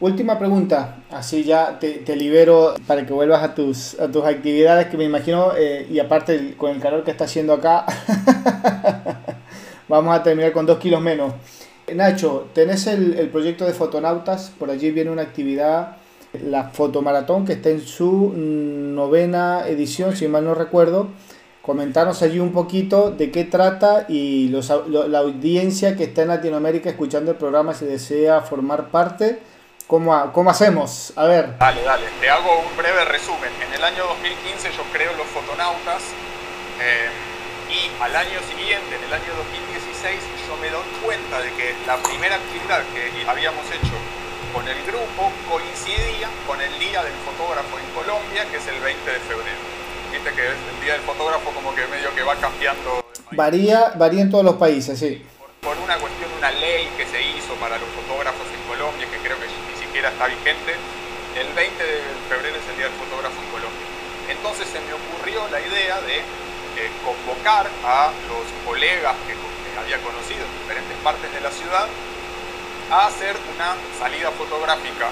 Última 0.00 0.38
pregunta, 0.38 0.98
así 1.10 1.42
ya 1.42 1.78
te, 1.80 2.14
libero 2.14 2.74
para 2.86 3.04
que 3.04 3.12
vuelvas 3.12 3.42
a 3.42 3.54
tus, 3.54 3.98
a 3.98 4.08
tus 4.08 4.24
actividades 4.24 4.86
que 4.86 4.96
me 4.96 5.04
imagino, 5.04 5.52
eh, 5.56 5.88
y 5.90 5.98
aparte 5.98 6.54
con 6.56 6.70
el 6.70 6.80
calor 6.80 7.02
que 7.02 7.10
está 7.10 7.24
haciendo 7.24 7.52
acá, 7.52 7.84
vamos 9.88 10.14
a 10.14 10.22
terminar 10.22 10.52
con 10.52 10.66
dos 10.66 10.78
kilos 10.78 11.00
menos. 11.00 11.32
Nacho, 11.92 12.48
tenés 12.52 12.86
el, 12.86 13.18
el 13.18 13.28
proyecto 13.28 13.64
de 13.64 13.72
Fotonautas, 13.72 14.52
por 14.58 14.70
allí 14.70 14.90
viene 14.92 15.10
una 15.10 15.22
actividad 15.22 15.96
la 16.32 16.70
fotomaratón 16.70 17.44
que 17.44 17.54
está 17.54 17.70
en 17.70 17.80
su 17.80 18.32
novena 18.36 19.66
edición, 19.66 20.14
si 20.14 20.28
mal 20.28 20.44
no 20.44 20.54
recuerdo. 20.54 21.08
Comentarnos 21.62 22.22
allí 22.22 22.38
un 22.38 22.52
poquito 22.52 23.10
de 23.10 23.30
qué 23.30 23.44
trata 23.44 24.06
y 24.08 24.48
la 24.48 25.18
audiencia 25.18 25.96
que 25.96 26.04
está 26.04 26.22
en 26.22 26.28
Latinoamérica 26.28 26.88
escuchando 26.88 27.32
el 27.32 27.36
programa 27.36 27.74
si 27.74 27.84
desea 27.84 28.40
formar 28.40 28.90
parte. 28.90 29.40
¿Cómo, 29.88 30.12
¿Cómo 30.36 30.50
hacemos? 30.50 31.14
A 31.16 31.24
ver. 31.24 31.56
Dale, 31.56 31.80
dale. 31.80 32.04
Te 32.20 32.28
hago 32.28 32.60
un 32.60 32.76
breve 32.76 33.06
resumen. 33.06 33.48
En 33.64 33.72
el 33.72 33.82
año 33.82 34.04
2015 34.04 34.68
yo 34.76 34.84
creo 34.92 35.16
los 35.16 35.26
fotonautas 35.32 36.12
eh, 36.76 37.08
y 37.72 37.88
al 37.96 38.14
año 38.14 38.36
siguiente, 38.52 39.00
en 39.00 39.04
el 39.08 39.12
año 39.16 39.32
2016, 39.48 40.20
yo 40.44 40.56
me 40.60 40.68
doy 40.68 40.84
cuenta 41.00 41.40
de 41.40 41.48
que 41.56 41.72
la 41.88 41.96
primera 42.04 42.36
actividad 42.36 42.84
que 42.92 43.08
habíamos 43.24 43.64
hecho 43.72 43.96
con 44.52 44.68
el 44.68 44.76
grupo 44.84 45.32
coincidía 45.48 46.28
con 46.46 46.60
el 46.60 46.78
Día 46.78 47.00
del 47.00 47.16
Fotógrafo 47.24 47.80
en 47.80 47.88
Colombia, 47.96 48.44
que 48.44 48.60
es 48.60 48.66
el 48.68 48.84
20 48.84 48.92
de 48.92 49.20
febrero. 49.24 49.62
Viste 50.12 50.30
que 50.36 50.52
el 50.52 50.80
Día 50.84 51.00
del 51.00 51.02
Fotógrafo 51.08 51.48
como 51.56 51.74
que 51.74 51.88
medio 51.88 52.12
que 52.14 52.20
va 52.28 52.36
cambiando. 52.36 53.08
Varía, 53.32 53.96
varía 53.96 54.20
en 54.20 54.30
todos 54.30 54.44
los 54.44 54.60
países, 54.60 55.00
sí. 55.00 55.24
Por, 55.64 55.80
una 55.80 55.96
cuestión 55.96 56.28
una 56.36 56.52
ley 56.52 56.92
que 56.96 57.08
se 57.08 57.24
hizo 57.24 57.56
para 57.56 57.80
los 57.80 57.88
fotógrafos 57.96 58.44
siquiera 59.98 60.14
está 60.14 60.30
vigente. 60.30 60.78
El 61.34 61.50
20 61.58 61.82
de 61.82 62.02
febrero 62.30 62.54
es 62.54 62.66
el 62.70 62.76
Día 62.78 62.86
del 62.86 62.94
Fotógrafo 63.02 63.34
en 63.34 63.50
Colombia. 63.50 63.86
Entonces 64.30 64.70
se 64.70 64.78
me 64.78 64.94
ocurrió 64.94 65.42
la 65.50 65.58
idea 65.58 65.98
de 66.06 66.22
eh, 66.22 66.86
convocar 67.02 67.66
a 67.82 68.14
los 68.30 68.46
colegas 68.62 69.18
que, 69.26 69.34
que 69.34 69.74
había 69.74 69.98
conocido 69.98 70.46
en 70.46 70.52
diferentes 70.62 70.94
partes 71.02 71.26
de 71.34 71.40
la 71.42 71.50
ciudad 71.50 71.90
a 72.94 73.10
hacer 73.10 73.34
una 73.50 73.74
salida 73.98 74.30
fotográfica 74.38 75.10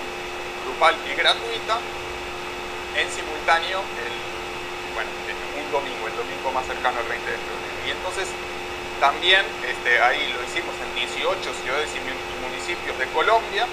grupal 0.62 0.94
y 1.02 1.18
gratuita 1.18 1.82
en 2.94 3.10
simultáneo 3.10 3.82
el, 4.06 4.14
bueno, 4.94 5.10
un 5.18 5.66
domingo, 5.74 6.06
el 6.06 6.14
domingo 6.14 6.54
más 6.54 6.62
cercano 6.62 6.94
al 7.02 7.10
20 7.10 7.26
de 7.26 7.38
febrero. 7.42 7.74
Y 7.82 7.90
entonces 7.90 8.30
también 9.02 9.42
este, 9.66 9.98
ahí 9.98 10.30
lo 10.30 10.46
hicimos 10.46 10.78
en 10.78 10.94
18 10.94 11.42
ciudades 11.66 11.90
y 11.90 12.00
municipios 12.38 12.94
de 13.02 13.06
Colombia 13.10 13.66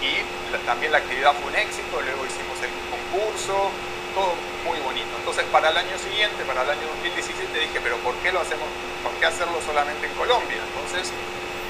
y 0.00 0.24
también 0.66 0.92
la 0.92 0.98
actividad 0.98 1.34
fue 1.34 1.50
un 1.50 1.56
éxito, 1.56 2.00
luego 2.00 2.24
hicimos 2.24 2.56
el 2.62 2.72
concurso, 2.88 3.70
todo 4.14 4.34
muy 4.64 4.78
bonito. 4.80 5.08
Entonces 5.18 5.44
para 5.52 5.70
el 5.70 5.76
año 5.76 5.96
siguiente, 5.98 6.44
para 6.44 6.62
el 6.62 6.70
año 6.70 6.86
2017 7.02 7.58
dije, 7.58 7.80
pero 7.82 7.96
¿por 7.98 8.14
qué 8.16 8.32
lo 8.32 8.40
hacemos? 8.40 8.66
¿Por 9.02 9.12
qué 9.20 9.26
hacerlo 9.26 9.60
solamente 9.64 10.06
en 10.06 10.14
Colombia? 10.14 10.58
Entonces 10.58 11.12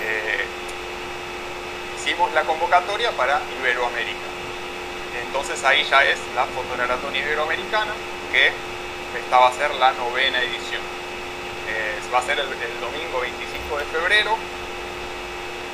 eh, 0.02 0.46
hicimos 1.98 2.32
la 2.32 2.42
convocatoria 2.42 3.10
para 3.12 3.40
Iberoamérica. 3.60 4.28
Entonces 5.26 5.62
ahí 5.64 5.84
ya 5.84 6.04
es 6.04 6.18
la 6.34 6.46
Fotonaratón 6.46 7.14
Iberoamericana, 7.14 7.92
que 8.32 8.52
esta 9.18 9.38
va 9.38 9.48
a 9.48 9.52
ser 9.52 9.74
la 9.74 9.92
novena 9.92 10.40
edición 10.40 11.00
va 12.12 12.18
a 12.18 12.22
ser 12.22 12.38
el, 12.38 12.46
domingo 12.80 13.20
25 13.20 13.78
de 13.78 13.84
febrero. 13.84 14.34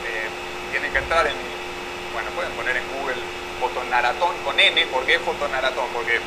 Eh, 0.04 0.28
tienen 0.70 0.92
que 0.92 0.98
entrar 0.98 1.26
en, 1.26 1.34
bueno, 2.16 2.30
pueden 2.30 2.52
poner 2.52 2.78
en 2.78 2.84
Google 2.96 3.20
fotonaratón 3.60 4.34
con 4.42 4.58
N. 4.58 4.86
¿Por 4.86 5.04
qué 5.04 5.18
fotonaratón? 5.18 5.84
Porque 5.92 6.16
es, 6.16 6.22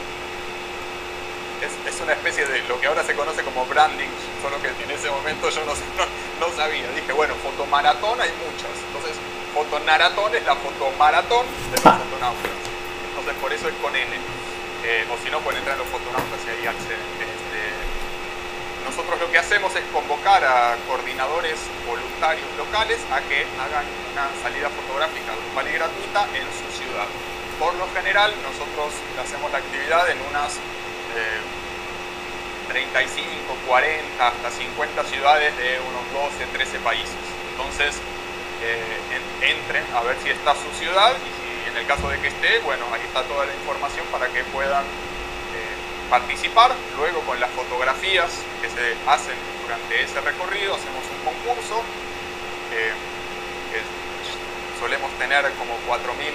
una 1.99 2.13
especie 2.13 2.45
de 2.45 2.61
lo 2.69 2.79
que 2.79 2.85
ahora 2.85 3.03
se 3.03 3.15
conoce 3.15 3.41
como 3.41 3.65
branding, 3.65 4.07
solo 4.39 4.61
que 4.61 4.67
en 4.69 4.91
ese 4.91 5.09
momento 5.09 5.49
yo 5.49 5.65
no, 5.69 5.73
no, 5.73 6.55
sabía. 6.55 6.85
Dije, 6.93 7.11
bueno, 7.11 7.33
fotomaratón 7.41 8.21
hay 8.21 8.29
muchas. 8.37 8.69
Entonces, 8.85 9.17
fotonaratón 9.51 10.35
es 10.35 10.45
la 10.45 10.55
fotomaratón 10.57 11.47
de 11.71 11.77
los 11.77 11.85
ah. 11.87 11.97
fotonautas. 11.97 12.51
Entonces, 13.09 13.33
por 13.41 13.51
eso 13.51 13.67
es 13.67 13.73
con 13.81 13.95
N. 13.95 14.15
Eh, 14.85 15.07
o 15.09 15.17
si 15.25 15.31
no, 15.31 15.41
pueden 15.41 15.57
entrar 15.57 15.75
en 15.75 15.81
los 15.81 15.89
fotonautas 15.89 16.37
y 16.45 16.49
ahí 16.53 16.67
acceden 16.69 17.01
nosotros 18.89 19.19
lo 19.21 19.29
que 19.29 19.37
hacemos 19.37 19.69
es 19.75 19.83
convocar 19.93 20.43
a 20.43 20.75
coordinadores 20.87 21.61
voluntarios 21.85 22.49
locales 22.57 22.97
a 23.13 23.21
que 23.21 23.45
hagan 23.61 23.85
una 24.09 24.25
salida 24.41 24.65
fotográfica 24.73 25.29
grupal 25.45 25.67
y 25.69 25.73
gratuita 25.77 26.25
en 26.33 26.49
su 26.57 26.65
ciudad. 26.73 27.05
Por 27.59 27.75
lo 27.75 27.85
general, 27.93 28.33
nosotros 28.41 28.97
hacemos 29.21 29.51
la 29.51 29.59
actividad 29.59 30.09
en 30.09 30.17
unas 30.25 30.57
35, 32.67 33.21
40, 33.67 34.27
hasta 34.27 34.49
50 34.49 35.03
ciudades 35.05 35.55
de 35.57 35.77
unos 35.85 36.33
12, 36.33 36.49
13 36.49 36.79
países. 36.79 37.21
Entonces, 37.53 37.93
eh, 38.65 39.53
entren 39.53 39.85
a 39.93 40.01
ver 40.01 40.17
si 40.23 40.31
está 40.31 40.55
su 40.57 40.69
ciudad 40.81 41.13
y 41.13 41.69
en 41.69 41.77
el 41.77 41.85
caso 41.85 42.09
de 42.09 42.17
que 42.17 42.29
esté, 42.29 42.57
bueno, 42.65 42.85
ahí 42.91 43.01
está 43.05 43.21
toda 43.21 43.45
la 43.45 43.53
información 43.53 44.05
para 44.11 44.27
que 44.29 44.43
puedan 44.45 44.83
participar. 46.09 46.71
Luego 46.97 47.21
con 47.21 47.39
las 47.39 47.49
fotografías 47.51 48.31
que 48.61 48.69
se 48.69 48.95
hacen 49.07 49.35
durante 49.63 50.03
ese 50.03 50.19
recorrido 50.21 50.75
hacemos 50.75 51.03
un 51.05 51.33
concurso. 51.33 51.81
Eh, 52.73 52.93
solemos 54.79 55.11
tener 55.19 55.43
como 55.59 55.75
4.000 55.91 56.31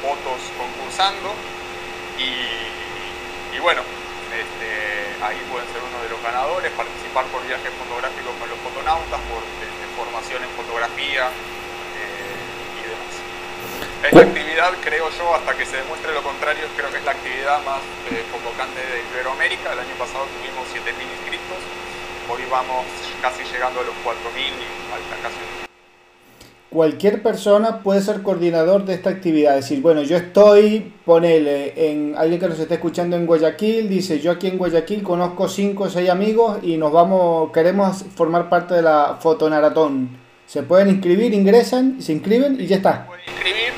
fotos 0.00 0.38
concursando 0.54 1.34
y, 2.16 3.58
bueno, 3.58 3.82
este, 4.30 4.70
ahí 5.24 5.36
pueden 5.50 5.66
ser 5.74 5.82
uno 5.82 5.98
de 6.04 6.08
los 6.08 6.22
ganadores, 6.22 6.70
participar 6.72 7.26
por 7.34 7.42
viajes 7.42 7.72
fotográficos 7.74 8.30
con 8.38 8.48
los 8.48 8.58
fotonautas, 8.62 9.20
por 9.26 9.42
este, 9.42 9.84
formación 9.98 10.38
en 10.44 10.50
fotografía, 10.54 11.28
esta 14.04 14.20
actividad, 14.20 14.72
creo 14.82 15.10
yo, 15.10 15.34
hasta 15.34 15.56
que 15.56 15.66
se 15.66 15.76
demuestre 15.76 16.12
lo 16.12 16.22
contrario, 16.22 16.64
creo 16.76 16.90
que 16.90 16.98
es 16.98 17.04
la 17.04 17.12
actividad 17.12 17.62
más 17.64 17.80
eh, 18.10 18.24
convocante 18.32 18.80
de 18.80 19.04
Iberoamérica. 19.12 19.72
El 19.72 19.80
año 19.80 19.96
pasado 19.98 20.24
tuvimos 20.38 20.64
7.000 20.72 20.96
inscritos, 20.96 21.60
hoy 22.28 22.42
vamos 22.50 22.86
casi 23.20 23.44
llegando 23.44 23.80
a 23.80 23.84
los 23.84 23.94
4.000 24.04 24.40
y 24.40 24.68
falta 24.90 25.16
casi 25.22 25.60
cualquier 26.70 27.22
persona 27.22 27.82
puede 27.82 28.00
ser 28.00 28.22
coordinador 28.22 28.84
de 28.84 28.94
esta 28.94 29.10
actividad. 29.10 29.58
Es 29.58 29.68
decir, 29.68 29.82
bueno, 29.82 30.02
yo 30.02 30.16
estoy, 30.16 30.92
ponele, 31.04 31.90
en 31.90 32.14
alguien 32.16 32.40
que 32.40 32.48
nos 32.48 32.58
está 32.58 32.74
escuchando 32.74 33.16
en 33.16 33.26
Guayaquil, 33.26 33.88
dice, 33.88 34.20
yo 34.20 34.30
aquí 34.30 34.46
en 34.46 34.56
Guayaquil 34.56 35.02
conozco 35.02 35.48
5 35.48 35.82
o 35.82 35.90
6 35.90 36.08
amigos 36.08 36.58
y 36.62 36.76
nos 36.76 36.92
vamos, 36.92 37.50
queremos 37.52 38.04
formar 38.14 38.48
parte 38.48 38.74
de 38.74 38.82
la 38.82 39.18
fotonaratón. 39.20 40.16
Se 40.46 40.62
pueden 40.62 40.88
inscribir, 40.88 41.34
ingresan, 41.34 42.00
se 42.00 42.12
inscriben 42.12 42.56
y 42.60 42.66
ya 42.66 42.76
está. 42.76 43.06
Pueden 43.06 43.24
inscribir, 43.28 43.72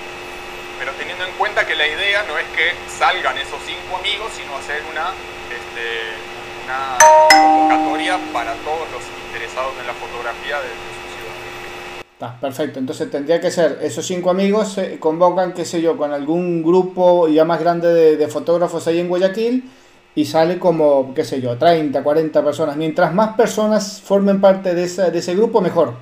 pero 0.78 0.92
teniendo 0.92 1.24
en 1.24 1.32
cuenta 1.32 1.66
que 1.66 1.71
la 1.82 1.88
idea 1.88 2.22
no 2.28 2.38
es 2.38 2.46
que 2.54 2.70
salgan 2.88 3.36
esos 3.38 3.58
cinco 3.66 3.96
amigos, 3.98 4.30
sino 4.36 4.54
hacer 4.54 4.80
una, 4.92 5.10
este, 5.50 6.14
una 6.64 6.96
convocatoria 7.28 8.20
para 8.32 8.54
todos 8.62 8.88
los 8.92 9.02
interesados 9.26 9.72
en 9.80 9.88
la 9.88 9.94
fotografía 9.94 10.58
de, 10.58 10.68
su 10.68 11.02
ciudad. 11.10 11.34
Está, 12.12 12.40
perfecto, 12.40 12.78
entonces 12.78 13.10
tendría 13.10 13.40
que 13.40 13.50
ser 13.50 13.80
esos 13.82 14.06
cinco 14.06 14.30
amigos 14.30 14.74
se 14.74 15.00
convocan, 15.00 15.54
qué 15.54 15.64
sé 15.64 15.82
yo, 15.82 15.96
con 15.96 16.12
algún 16.12 16.62
grupo 16.62 17.26
ya 17.26 17.44
más 17.44 17.58
grande 17.58 17.92
de, 17.92 18.16
de 18.16 18.28
fotógrafos 18.28 18.86
ahí 18.86 19.00
en 19.00 19.08
Guayaquil 19.08 19.68
y 20.14 20.24
sale 20.24 20.60
como, 20.60 21.12
qué 21.14 21.24
sé 21.24 21.40
yo, 21.40 21.58
30, 21.58 22.00
40 22.00 22.44
personas. 22.44 22.76
Mientras 22.76 23.12
más 23.12 23.34
personas 23.34 24.00
formen 24.00 24.40
parte 24.40 24.72
de, 24.72 24.84
esa, 24.84 25.10
de 25.10 25.18
ese 25.18 25.34
grupo, 25.34 25.60
mejor. 25.60 25.94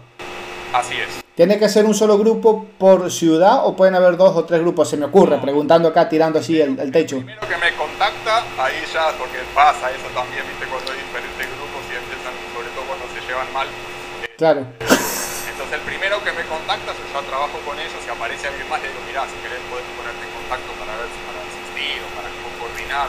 Así 0.74 0.96
es. 0.96 1.29
¿Tiene 1.40 1.56
que 1.56 1.72
ser 1.72 1.88
un 1.88 1.96
solo 1.96 2.20
grupo 2.20 2.68
por 2.76 3.08
ciudad 3.10 3.64
o 3.64 3.72
pueden 3.72 3.94
haber 3.94 4.20
dos 4.20 4.36
o 4.36 4.44
tres 4.44 4.60
grupos? 4.60 4.92
Se 4.92 5.00
me 5.00 5.08
ocurre, 5.08 5.40
preguntando 5.40 5.88
acá, 5.88 6.04
tirando 6.06 6.36
así 6.38 6.60
el, 6.60 6.76
techo. 6.92 7.16
El 7.16 7.24
primero 7.24 7.48
que 7.48 7.56
me 7.56 7.72
contacta, 7.80 8.44
ahí 8.60 8.76
ya, 8.92 9.08
porque 9.16 9.40
pasa 9.56 9.88
eso 9.88 10.04
también, 10.12 10.44
viste, 10.44 10.68
cuando 10.68 10.92
hay 10.92 11.00
diferentes 11.00 11.48
grupos 11.56 11.80
y 11.88 11.96
empiezan, 11.96 12.36
sobre 12.52 12.68
todo 12.76 12.84
cuando 12.84 13.08
se 13.08 13.24
llevan 13.24 13.48
mal. 13.56 13.64
Eh, 13.72 14.28
claro. 14.36 14.68
Entonces 14.84 15.80
el 15.80 15.84
primero 15.88 16.20
que 16.20 16.28
me 16.36 16.44
contacta, 16.44 16.92
yo 16.92 17.08
ya 17.08 17.24
trabajo 17.24 17.56
con 17.64 17.72
ellos, 17.80 17.96
si 18.04 18.10
aparece 18.12 18.44
alguien 18.44 18.68
más, 18.68 18.84
le 18.84 18.92
digo, 18.92 19.00
mirá, 19.08 19.24
si 19.24 19.40
querés 19.40 19.64
puedes 19.72 19.88
ponerte 19.96 20.20
en 20.20 20.32
contacto 20.44 20.68
para 20.76 20.92
ver 20.92 21.08
si 21.08 21.20
para 21.24 21.40
asistir 21.40 22.04
o 22.04 22.08
para 22.20 22.28
coordinar. 22.60 23.08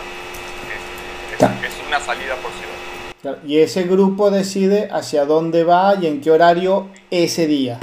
es 1.68 1.76
una 1.84 2.00
salida 2.00 2.40
por 2.40 2.56
ciudad. 2.56 3.44
Y 3.44 3.60
ese 3.60 3.84
grupo 3.92 4.32
decide 4.32 4.88
hacia 4.88 5.28
dónde 5.28 5.68
va 5.68 6.00
y 6.00 6.08
en 6.08 6.24
qué 6.24 6.32
horario 6.32 6.88
ese 7.12 7.44
día. 7.44 7.76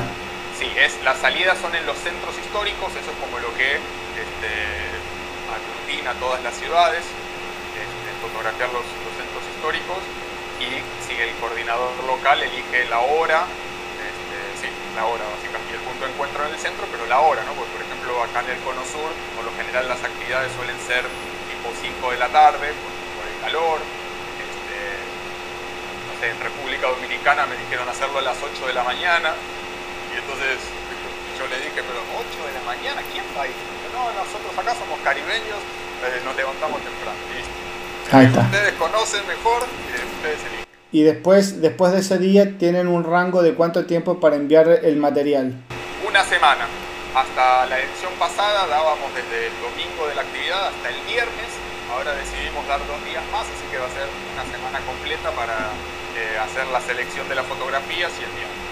Sí, 0.59 0.67
es, 0.77 0.99
las 1.05 1.19
salidas 1.19 1.57
son 1.59 1.75
en 1.75 1.87
los 1.87 1.97
centros 1.99 2.35
históricos, 2.37 2.91
eso 2.91 3.11
es 3.11 3.19
como 3.23 3.39
lo 3.39 3.55
que 3.55 3.79
este, 3.79 4.51
aglutina 5.47 6.13
todas 6.19 6.43
las 6.43 6.55
ciudades, 6.59 7.07
este, 7.79 8.11
fotografiar 8.19 8.67
los, 8.75 8.83
centros 8.83 9.43
históricos 9.55 10.03
y 10.59 10.83
si 11.07 11.15
el 11.15 11.31
coordinador 11.39 11.95
local 12.07 12.43
elige 12.43 12.91
la 12.91 12.99
hora, 12.99 13.47
este, 14.03 14.67
sí, 14.67 14.69
la 14.99 15.07
hora 15.07 15.23
básicamente, 15.31 15.79
el 15.79 15.83
punto 15.87 16.05
de 16.07 16.11
encuentro 16.11 16.43
en 16.47 16.51
el 16.51 16.59
centro, 16.59 16.87
pero 16.91 17.07
la 17.07 17.21
hora, 17.21 17.43
¿no? 17.47 17.55
Porque 17.55 17.79
por 17.79 17.83
ejemplo 17.87 18.19
acá 18.23 18.43
en 18.43 18.59
el 18.59 18.61
Cono 18.67 18.83
Sur, 18.83 19.15
por 19.39 19.47
lo 19.47 19.55
general 19.55 19.87
las 19.87 20.03
actividades 20.03 20.51
suelen 20.59 20.79
ser 20.83 21.07
tipo 21.47 21.71
5 21.71 22.11
de 22.11 22.19
la 22.19 22.29
tarde, 22.35 22.75
por 23.15 23.25
el 23.31 23.39
calor, 23.47 23.79
en 26.23 26.41
República 26.41 26.89
Dominicana 26.89 27.47
me 27.47 27.57
dijeron 27.57 27.89
hacerlo 27.89 28.19
a 28.19 28.23
las 28.23 28.37
8 28.43 28.67
de 28.67 28.75
la 28.75 28.83
mañana. 28.83 29.35
Entonces 30.29 30.61
yo 31.41 31.49
le 31.49 31.57
dije, 31.57 31.81
pero 31.81 32.05
8 32.05 32.21
de 32.21 32.53
la 32.53 32.65
mañana, 32.69 33.01
¿quién 33.09 33.25
va 33.33 33.43
a 33.43 33.47
ir? 33.49 33.57
No, 33.97 34.13
nosotros 34.13 34.53
acá 34.61 34.77
somos 34.77 35.01
caribeños, 35.01 35.57
eh, 36.05 36.21
nos 36.21 36.37
levantamos 36.37 36.85
temprano. 36.85 37.17
Listo. 37.33 38.41
Ustedes 38.45 38.75
conocen 38.77 39.27
mejor, 39.27 39.65
ustedes 39.65 40.41
eligen. 40.53 40.69
Y 40.93 41.01
después, 41.01 41.63
después 41.63 41.93
de 41.93 42.01
ese 42.01 42.19
día 42.19 42.59
tienen 42.59 42.89
un 42.89 43.05
rango 43.05 43.41
de 43.41 43.55
cuánto 43.55 43.87
tiempo 43.87 44.21
para 44.21 44.37
enviar 44.37 44.69
el 44.69 44.97
material. 44.97 45.57
Una 46.07 46.23
semana. 46.25 46.69
Hasta 47.17 47.65
la 47.65 47.81
edición 47.81 48.13
pasada 48.19 48.67
dábamos 48.67 49.09
desde 49.17 49.49
el 49.49 49.57
domingo 49.65 50.09
de 50.09 50.15
la 50.15 50.29
actividad 50.29 50.69
hasta 50.69 50.91
el 50.91 51.01
viernes. 51.09 51.49
Ahora 51.89 52.13
decidimos 52.13 52.69
dar 52.69 52.85
dos 52.85 53.01
días 53.09 53.25
más, 53.33 53.49
así 53.49 53.65
que 53.73 53.81
va 53.81 53.89
a 53.89 53.97
ser 53.97 54.05
una 54.37 54.45
semana 54.45 54.79
completa 54.85 55.33
para 55.33 55.57
hacer 56.45 56.67
la 56.69 56.83
selección 56.83 57.27
de 57.31 57.35
las 57.35 57.47
fotografías 57.47 58.13
y 58.21 58.25
enviar. 58.29 58.68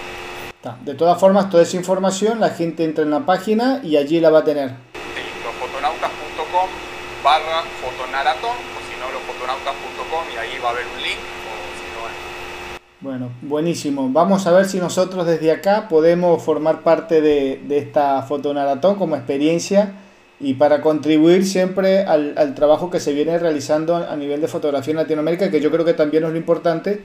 De 0.83 0.95
todas 0.95 1.19
formas, 1.19 1.49
toda 1.49 1.63
esa 1.63 1.77
información 1.77 2.39
la 2.39 2.49
gente 2.49 2.83
entra 2.83 3.03
en 3.03 3.11
la 3.11 3.25
página 3.25 3.79
y 3.83 3.97
allí 3.97 4.19
la 4.19 4.29
va 4.29 4.39
a 4.39 4.43
tener. 4.43 4.71
Barra 7.23 7.63
fotonaratón 7.81 8.51
o 8.51 8.79
si 8.87 8.95
no, 8.99 9.11
losfotonautas.com 9.11 10.23
y 10.33 10.37
ahí 10.37 10.59
va 10.63 10.69
a 10.69 10.71
haber 10.71 10.85
un 10.95 11.01
link 11.01 11.17
bueno, 12.99 13.29
buenísimo. 13.43 14.09
Vamos 14.09 14.47
a 14.47 14.51
ver 14.51 14.65
si 14.65 14.79
nosotros 14.79 15.27
desde 15.27 15.51
acá 15.51 15.87
podemos 15.87 16.41
formar 16.41 16.81
parte 16.81 17.21
de, 17.21 17.61
de 17.67 17.77
esta 17.77 18.23
fotonaratón 18.23 18.95
como 18.95 19.15
experiencia 19.15 19.93
y 20.39 20.55
para 20.55 20.81
contribuir 20.81 21.45
siempre 21.45 22.03
al, 22.05 22.33
al, 22.37 22.55
trabajo 22.55 22.89
que 22.89 22.99
se 22.99 23.13
viene 23.13 23.37
realizando 23.37 23.95
a 23.95 24.15
nivel 24.15 24.41
de 24.41 24.47
fotografía 24.47 24.91
en 24.91 24.97
Latinoamérica, 24.97 25.51
que 25.51 25.61
yo 25.61 25.69
creo 25.69 25.85
que 25.85 25.93
también 25.93 26.23
es 26.23 26.31
lo 26.31 26.37
importante, 26.37 27.03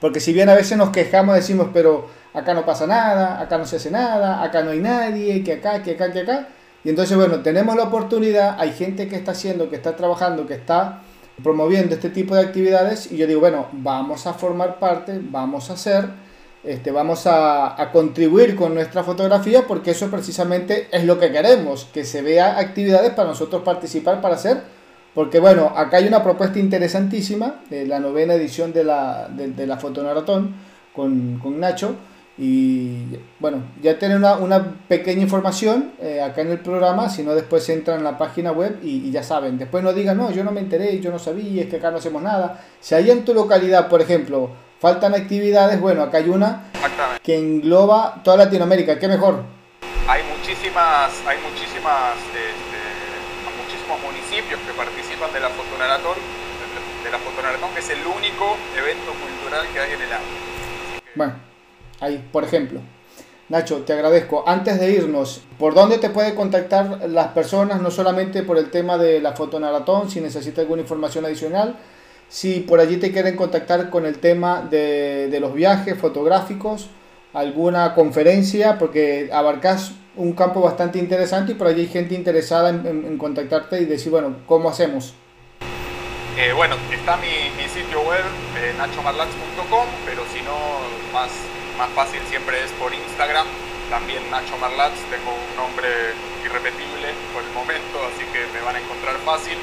porque 0.00 0.20
si 0.20 0.32
bien 0.32 0.48
a 0.48 0.54
veces 0.54 0.78
nos 0.78 0.90
quejamos, 0.90 1.34
decimos, 1.34 1.68
pero 1.72 2.06
acá 2.34 2.54
no 2.54 2.64
pasa 2.64 2.86
nada, 2.86 3.40
acá 3.40 3.58
no 3.58 3.66
se 3.66 3.76
hace 3.76 3.90
nada, 3.90 4.42
acá 4.42 4.62
no 4.62 4.70
hay 4.70 4.80
nadie, 4.80 5.42
que 5.42 5.54
acá, 5.54 5.82
que 5.82 5.92
acá, 5.92 6.12
que 6.12 6.20
acá, 6.20 6.48
y 6.84 6.90
entonces, 6.90 7.16
bueno, 7.16 7.40
tenemos 7.40 7.76
la 7.76 7.84
oportunidad, 7.84 8.56
hay 8.58 8.72
gente 8.72 9.08
que 9.08 9.16
está 9.16 9.32
haciendo, 9.32 9.68
que 9.68 9.76
está 9.76 9.96
trabajando, 9.96 10.46
que 10.46 10.54
está 10.54 11.02
promoviendo 11.42 11.94
este 11.94 12.10
tipo 12.10 12.34
de 12.34 12.42
actividades, 12.42 13.10
y 13.10 13.16
yo 13.16 13.26
digo, 13.26 13.40
bueno, 13.40 13.66
vamos 13.72 14.26
a 14.26 14.34
formar 14.34 14.78
parte, 14.78 15.20
vamos 15.20 15.70
a 15.70 15.74
hacer 15.74 16.28
este, 16.64 16.90
vamos 16.90 17.26
a, 17.26 17.80
a, 17.80 17.92
contribuir 17.92 18.56
con 18.56 18.74
nuestra 18.74 19.04
fotografía 19.04 19.64
porque 19.66 19.92
eso 19.92 20.10
precisamente 20.10 20.88
es 20.90 21.04
lo 21.04 21.18
que 21.18 21.30
queremos, 21.30 21.84
que 21.94 22.04
se 22.04 22.20
vea 22.20 22.58
actividades 22.58 23.12
para 23.12 23.28
nosotros 23.28 23.62
participar, 23.62 24.20
para 24.20 24.34
hacer, 24.34 24.62
porque 25.14 25.40
bueno, 25.40 25.72
acá 25.76 25.98
hay 25.98 26.06
una 26.06 26.22
propuesta 26.22 26.58
interesantísima, 26.58 27.62
de 27.70 27.86
la 27.86 28.00
novena 28.00 28.34
edición 28.34 28.72
de 28.72 28.84
la, 28.84 29.28
de, 29.28 29.48
de 29.48 29.66
la 29.66 29.76
fotonaratón 29.78 30.54
con, 30.94 31.38
con, 31.42 31.58
Nacho, 31.60 31.96
y 32.36 33.04
bueno, 33.40 33.64
ya 33.82 33.98
tienen 33.98 34.18
una, 34.18 34.34
una 34.34 34.74
pequeña 34.86 35.22
información 35.22 35.92
eh, 36.00 36.22
acá 36.22 36.42
en 36.42 36.50
el 36.52 36.60
programa, 36.60 37.08
si 37.08 37.24
no 37.24 37.34
después 37.34 37.68
entran 37.68 37.98
en 37.98 38.04
la 38.04 38.16
página 38.16 38.52
web 38.52 38.78
y, 38.82 39.08
y, 39.08 39.10
ya 39.10 39.24
saben, 39.24 39.58
después 39.58 39.82
no 39.82 39.92
digan, 39.92 40.16
no, 40.16 40.30
yo 40.30 40.44
no 40.44 40.52
me 40.52 40.60
enteré, 40.60 41.00
yo 41.00 41.10
no 41.10 41.18
sabía, 41.18 41.62
es 41.62 41.68
que 41.68 41.76
acá 41.76 41.90
no 41.90 41.96
hacemos 41.96 42.22
nada. 42.22 42.64
Si 42.80 42.94
hay 42.94 43.10
en 43.10 43.24
tu 43.24 43.34
localidad, 43.34 43.88
por 43.88 44.00
ejemplo, 44.00 44.50
faltan 44.78 45.14
actividades, 45.14 45.80
bueno, 45.80 46.02
acá 46.02 46.18
hay 46.18 46.28
una 46.28 46.70
que 47.22 47.36
engloba 47.36 48.20
toda 48.22 48.36
Latinoamérica, 48.36 48.98
¿qué 48.98 49.08
mejor? 49.08 49.42
Hay 50.06 50.22
muchísimas, 50.24 51.10
hay 51.26 51.38
muchísimas, 51.42 52.14
muchísimos 52.32 52.67
municipios 54.02 54.60
que 54.60 54.72
participan 54.72 55.32
de 55.32 55.40
la 55.40 55.48
fotonaratón, 55.50 56.16
de 57.04 57.10
la 57.10 57.18
fotonaratón 57.18 57.70
que 57.74 57.80
es 57.80 57.90
el 57.90 58.00
único 58.00 58.56
evento 58.76 59.12
cultural 59.14 59.66
que 59.72 59.80
hay 59.80 59.92
en 59.92 60.02
el 60.02 60.12
año. 60.12 60.32
Bueno, 61.14 61.34
ahí, 62.00 62.28
por 62.32 62.44
ejemplo. 62.44 62.80
Nacho, 63.48 63.78
te 63.78 63.94
agradezco. 63.94 64.44
Antes 64.46 64.78
de 64.78 64.90
irnos, 64.90 65.42
¿por 65.58 65.74
dónde 65.74 65.96
te 65.96 66.10
puede 66.10 66.34
contactar 66.34 67.08
las 67.08 67.28
personas? 67.28 67.80
No 67.80 67.90
solamente 67.90 68.42
por 68.42 68.58
el 68.58 68.70
tema 68.70 68.98
de 68.98 69.20
la 69.20 69.32
fotonaratón, 69.32 70.10
si 70.10 70.20
necesita 70.20 70.60
alguna 70.60 70.82
información 70.82 71.24
adicional, 71.24 71.76
si 72.28 72.60
por 72.60 72.78
allí 72.78 72.98
te 72.98 73.10
quieren 73.10 73.36
contactar 73.36 73.88
con 73.88 74.04
el 74.04 74.18
tema 74.18 74.60
de, 74.60 75.28
de 75.30 75.40
los 75.40 75.54
viajes 75.54 75.98
fotográficos, 75.98 76.90
alguna 77.32 77.94
conferencia, 77.94 78.76
porque 78.78 79.30
abarcas 79.32 79.92
un 80.16 80.32
campo 80.32 80.60
bastante 80.60 80.98
interesante 80.98 81.52
y 81.52 81.54
por 81.54 81.66
allí 81.66 81.82
hay 81.82 81.88
gente 81.88 82.14
interesada 82.14 82.70
en, 82.70 83.18
contactarte 83.18 83.80
y 83.80 83.84
decir, 83.84 84.10
bueno, 84.10 84.36
¿cómo 84.46 84.68
hacemos? 84.68 85.14
Eh, 86.36 86.52
bueno, 86.52 86.76
está 86.92 87.16
mi, 87.16 87.28
sitio 87.68 88.00
web, 88.02 88.24
eh, 88.56 88.74
pero 90.06 90.22
si 90.32 90.40
no, 90.42 90.56
más, 91.12 91.30
más 91.76 91.90
fácil 91.90 92.20
siempre 92.28 92.62
es 92.64 92.70
por 92.72 92.92
Instagram, 92.94 93.46
también 93.90 94.30
Nacho 94.30 94.56
Marlats, 94.58 95.00
tengo 95.10 95.32
un 95.32 95.56
nombre 95.56 95.88
irrepetible 96.44 97.08
por 97.32 97.42
el 97.42 97.50
momento, 97.52 97.98
así 98.06 98.24
que 98.32 98.46
me 98.52 98.60
van 98.64 98.76
a 98.76 98.80
encontrar 98.80 99.16
fácil. 99.24 99.56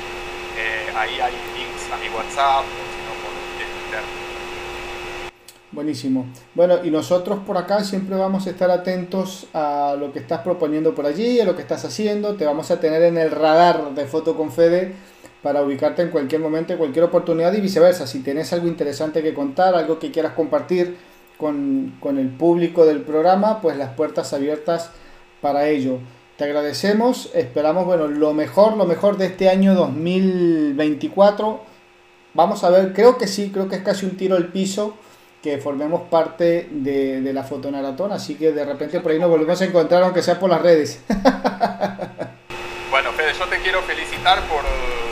Eh, 0.58 0.89
ahí 0.95 1.19
hay 1.19 1.34
links 1.55 1.91
a 1.91 1.97
mi 1.97 2.10
WhatsApp 2.10 2.63
o 2.63 2.84
si 2.89 2.99
no 3.05 3.13
por 3.21 3.31
Twitter. 3.60 4.24
Buenísimo. 5.75 6.25
Bueno, 6.53 6.85
y 6.85 6.89
nosotros 6.89 7.39
por 7.45 7.57
acá 7.57 7.83
siempre 7.83 8.15
vamos 8.15 8.47
a 8.47 8.51
estar 8.51 8.71
atentos 8.71 9.47
a 9.53 9.97
lo 9.99 10.13
que 10.13 10.19
estás 10.19 10.39
proponiendo 10.39 10.95
por 10.95 11.05
allí, 11.05 11.41
a 11.41 11.43
lo 11.43 11.53
que 11.53 11.63
estás 11.63 11.83
haciendo. 11.83 12.35
Te 12.35 12.45
vamos 12.45 12.71
a 12.71 12.79
tener 12.79 13.01
en 13.01 13.17
el 13.17 13.29
radar 13.29 13.93
de 13.93 14.05
Foto 14.05 14.38
con 14.38 14.53
Fede 14.53 14.93
para 15.43 15.61
ubicarte 15.63 16.01
en 16.01 16.11
cualquier 16.11 16.39
momento, 16.39 16.71
en 16.71 16.79
cualquier 16.79 17.03
oportunidad 17.03 17.51
y 17.51 17.59
viceversa. 17.59 18.07
Si 18.07 18.21
tienes 18.21 18.53
algo 18.53 18.69
interesante 18.69 19.21
que 19.21 19.33
contar, 19.33 19.75
algo 19.75 19.99
que 19.99 20.11
quieras 20.11 20.31
compartir 20.31 20.95
con, 21.38 21.97
con 21.99 22.19
el 22.19 22.29
público 22.29 22.85
del 22.85 23.01
programa, 23.01 23.59
pues 23.61 23.75
las 23.75 23.89
puertas 23.95 24.31
abiertas 24.31 24.91
para 25.41 25.67
ello. 25.67 25.99
Te 26.38 26.45
agradecemos, 26.45 27.31
esperamos 27.33 27.85
bueno, 27.85 28.07
lo 28.07 28.33
mejor, 28.33 28.77
lo 28.77 28.85
mejor 28.85 29.17
de 29.17 29.25
este 29.25 29.49
año 29.49 29.75
2024. 29.75 31.59
Vamos 32.33 32.63
a 32.63 32.69
ver, 32.69 32.93
creo 32.93 33.17
que 33.17 33.27
sí, 33.27 33.51
creo 33.53 33.67
que 33.67 33.75
es 33.75 33.83
casi 33.83 34.05
un 34.05 34.15
tiro 34.15 34.38
al 34.38 34.47
piso 34.53 34.95
que 35.45 35.60
formemos 35.60 36.10
parte 36.10 36.67
de, 36.71 37.21
de 37.21 37.31
la 37.31 37.43
fotonaratón, 37.43 38.12
así 38.12 38.34
que 38.34 38.51
de 38.51 38.65
repente 38.65 38.99
por 38.99 39.12
ahí 39.12 39.19
nos 39.19 39.29
volvemos 39.29 39.62
a 39.62 39.65
encontrar, 39.65 40.01
aunque 40.01 40.23
sea 40.23 40.39
por 40.39 40.49
las 40.49 40.60
redes. 40.60 41.03
bueno, 42.89 43.12
Fede, 43.13 43.31
yo 43.38 43.45
te 43.45 43.60
quiero 43.60 43.84
felicitar 43.84 44.41
por, 44.49 44.65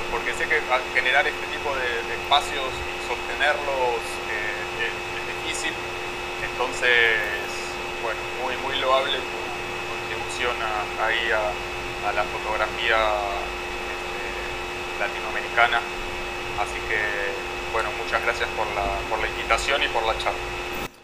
porque 0.10 0.34
sé 0.34 0.50
que 0.50 0.58
generar 0.98 1.28
este 1.28 1.46
tipo 1.54 1.70
de, 1.78 1.86
espacios 2.18 2.66
y 2.66 2.94
sostenerlos 3.06 4.02
eh, 4.26 4.90
es, 4.90 4.94
es, 5.22 5.24
difícil, 5.38 5.74
entonces, 6.50 7.14
bueno, 8.02 8.18
muy, 8.42 8.58
muy 8.66 8.82
loable 8.82 9.14
tu 9.14 9.38
a, 10.50 11.06
ahí 11.06 11.30
a, 11.30 12.10
a, 12.10 12.12
la 12.12 12.24
fotografía 12.24 12.98
este, 13.94 14.98
latinoamericana. 14.98 15.78
Así 16.58 16.82
que, 16.90 17.53
bueno, 17.74 17.90
muchas 18.02 18.24
gracias 18.24 18.48
por 18.56 18.68
la, 18.68 18.86
por 19.10 19.20
la 19.20 19.28
invitación 19.28 19.82
y 19.84 19.88
por 19.88 20.06
la 20.06 20.18
charla. 20.20 20.40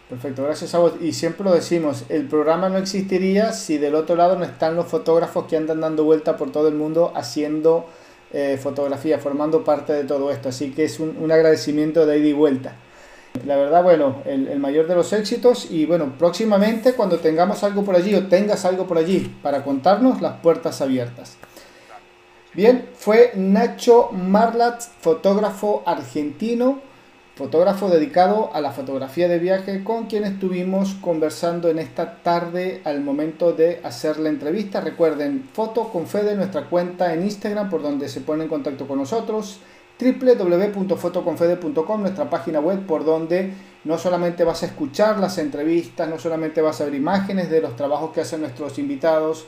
Perfecto, 0.08 0.44
gracias 0.44 0.74
a 0.74 0.78
vos. 0.78 0.94
Y 1.00 1.12
siempre 1.12 1.44
lo 1.44 1.52
decimos, 1.52 2.04
el 2.08 2.26
programa 2.26 2.68
no 2.68 2.78
existiría 2.78 3.52
si 3.52 3.78
del 3.78 3.94
otro 3.94 4.16
lado 4.16 4.36
no 4.36 4.44
están 4.44 4.76
los 4.76 4.86
fotógrafos 4.86 5.46
que 5.46 5.56
andan 5.56 5.80
dando 5.80 6.04
vuelta 6.04 6.36
por 6.36 6.50
todo 6.50 6.68
el 6.68 6.74
mundo 6.74 7.12
haciendo 7.14 7.86
eh, 8.32 8.58
fotografía, 8.60 9.18
formando 9.18 9.64
parte 9.64 9.92
de 9.92 10.04
todo 10.04 10.30
esto. 10.30 10.48
Así 10.48 10.70
que 10.72 10.84
es 10.84 11.00
un, 11.00 11.16
un 11.20 11.30
agradecimiento 11.30 12.06
de 12.06 12.18
ida 12.18 12.28
y 12.28 12.32
vuelta. 12.32 12.74
La 13.46 13.56
verdad, 13.56 13.82
bueno, 13.82 14.22
el, 14.24 14.48
el, 14.48 14.58
mayor 14.58 14.88
de 14.88 14.96
los 14.96 15.12
éxitos 15.12 15.70
y 15.70 15.86
bueno, 15.86 16.14
próximamente 16.18 16.94
cuando 16.94 17.18
tengamos 17.18 17.62
algo 17.62 17.84
por 17.84 17.94
allí 17.94 18.14
o 18.14 18.26
tengas 18.26 18.64
algo 18.64 18.86
por 18.86 18.98
allí 18.98 19.32
para 19.42 19.62
contarnos, 19.62 20.20
las 20.20 20.40
puertas 20.40 20.80
abiertas. 20.80 21.36
Bien, 22.52 22.88
fue 22.94 23.30
Nacho 23.36 24.10
Marlat, 24.10 24.82
fotógrafo 25.00 25.84
argentino, 25.86 26.80
fotógrafo 27.36 27.88
dedicado 27.88 28.50
a 28.52 28.60
la 28.60 28.72
fotografía 28.72 29.28
de 29.28 29.38
viaje, 29.38 29.84
con 29.84 30.06
quien 30.06 30.24
estuvimos 30.24 30.94
conversando 30.94 31.68
en 31.68 31.78
esta 31.78 32.24
tarde 32.24 32.82
al 32.84 33.02
momento 33.02 33.52
de 33.52 33.80
hacer 33.84 34.18
la 34.18 34.30
entrevista. 34.30 34.80
Recuerden, 34.80 35.48
Foto 35.52 35.90
con 35.90 36.06
nuestra 36.36 36.64
cuenta 36.64 37.14
en 37.14 37.22
Instagram, 37.22 37.70
por 37.70 37.82
donde 37.82 38.08
se 38.08 38.20
pone 38.20 38.42
en 38.42 38.48
contacto 38.48 38.88
con 38.88 38.98
nosotros 38.98 39.60
www.fotoconfede.com, 40.00 42.00
nuestra 42.00 42.28
página 42.28 42.58
web 42.58 42.84
por 42.84 43.04
donde 43.04 43.52
no 43.84 43.96
solamente 43.96 44.42
vas 44.42 44.64
a 44.64 44.66
escuchar 44.66 45.20
las 45.20 45.38
entrevistas, 45.38 46.08
no 46.08 46.18
solamente 46.18 46.62
vas 46.62 46.80
a 46.80 46.86
ver 46.86 46.94
imágenes 46.94 47.48
de 47.48 47.60
los 47.60 47.76
trabajos 47.76 48.10
que 48.10 48.22
hacen 48.22 48.40
nuestros 48.40 48.76
invitados, 48.80 49.46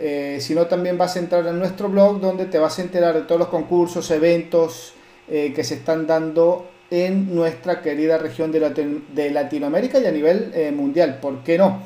eh, 0.00 0.38
sino 0.40 0.66
también 0.66 0.96
vas 0.96 1.16
a 1.16 1.18
entrar 1.18 1.46
en 1.46 1.58
nuestro 1.58 1.88
blog 1.90 2.20
donde 2.20 2.46
te 2.46 2.58
vas 2.58 2.78
a 2.78 2.82
enterar 2.82 3.14
de 3.14 3.22
todos 3.22 3.38
los 3.38 3.48
concursos, 3.48 4.10
eventos 4.10 4.94
eh, 5.28 5.52
que 5.54 5.62
se 5.62 5.74
están 5.74 6.06
dando 6.06 6.66
en 6.90 7.34
nuestra 7.34 7.82
querida 7.82 8.18
región 8.18 8.50
de, 8.50 8.60
Latino 8.60 9.00
de 9.14 9.30
Latinoamérica 9.30 10.00
y 10.00 10.06
a 10.06 10.10
nivel 10.10 10.50
eh, 10.54 10.72
mundial. 10.72 11.18
¿Por 11.20 11.44
qué 11.44 11.56
no? 11.58 11.82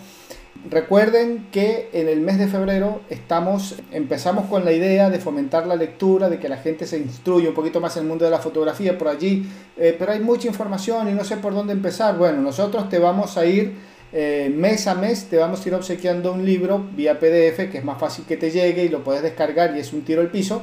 Recuerden 0.70 1.48
que 1.52 1.90
en 1.92 2.08
el 2.08 2.20
mes 2.20 2.38
de 2.38 2.46
febrero 2.46 3.02
estamos, 3.10 3.74
empezamos 3.90 4.46
con 4.46 4.64
la 4.64 4.72
idea 4.72 5.10
de 5.10 5.18
fomentar 5.18 5.66
la 5.66 5.76
lectura, 5.76 6.30
de 6.30 6.38
que 6.38 6.48
la 6.48 6.56
gente 6.56 6.86
se 6.86 6.96
instruya 6.96 7.50
un 7.50 7.54
poquito 7.54 7.80
más 7.80 7.96
en 7.96 8.04
el 8.04 8.08
mundo 8.08 8.24
de 8.24 8.30
la 8.30 8.38
fotografía 8.38 8.96
por 8.96 9.08
allí, 9.08 9.46
eh, 9.76 9.94
pero 9.98 10.12
hay 10.12 10.20
mucha 10.20 10.48
información 10.48 11.10
y 11.10 11.12
no 11.12 11.24
sé 11.24 11.36
por 11.36 11.52
dónde 11.52 11.74
empezar. 11.74 12.16
Bueno, 12.16 12.40
nosotros 12.40 12.88
te 12.88 12.98
vamos 12.98 13.36
a 13.36 13.44
ir 13.44 13.74
eh, 14.16 14.48
mes 14.48 14.86
a 14.86 14.94
mes, 14.94 15.24
te 15.24 15.36
vamos 15.36 15.66
a 15.66 15.68
ir 15.68 15.74
obsequiando 15.74 16.32
un 16.32 16.46
libro 16.46 16.86
vía 16.94 17.18
PDF, 17.18 17.68
que 17.68 17.78
es 17.78 17.84
más 17.84 17.98
fácil 17.98 18.24
que 18.24 18.36
te 18.36 18.52
llegue 18.52 18.84
y 18.84 18.88
lo 18.88 19.02
puedes 19.02 19.24
descargar 19.24 19.76
y 19.76 19.80
es 19.80 19.92
un 19.92 20.02
tiro 20.02 20.20
al 20.20 20.30
piso. 20.30 20.62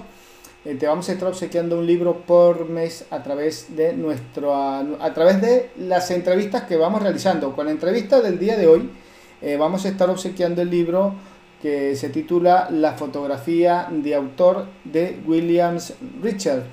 Eh, 0.63 0.75
te 0.75 0.87
vamos 0.87 1.09
a 1.09 1.11
estar 1.11 1.27
obsequiando 1.27 1.77
un 1.77 1.85
libro 1.85 2.21
por 2.21 2.69
mes 2.69 3.03
a 3.09 3.21
través 3.23 3.75
de 3.75 3.91
nuestro, 3.91 4.55
a, 4.55 5.13
través 5.13 5.41
de 5.41 5.69
las 5.77 6.11
entrevistas 6.11 6.63
que 6.63 6.77
vamos 6.77 7.01
realizando. 7.01 7.53
Con 7.53 7.65
la 7.65 7.73
entrevista 7.73 8.21
del 8.21 8.39
día 8.39 8.55
de 8.55 8.67
hoy 8.67 8.89
eh, 9.41 9.57
vamos 9.57 9.83
a 9.83 9.89
estar 9.89 10.09
obsequiando 10.09 10.61
el 10.61 10.69
libro 10.69 11.15
que 11.61 11.97
se 11.97 12.07
titula 12.07 12.69
La 12.71 12.93
fotografía 12.93 13.89
de 13.91 14.15
autor 14.15 14.67
de 14.85 15.19
Williams 15.27 15.93
Richard. 16.21 16.63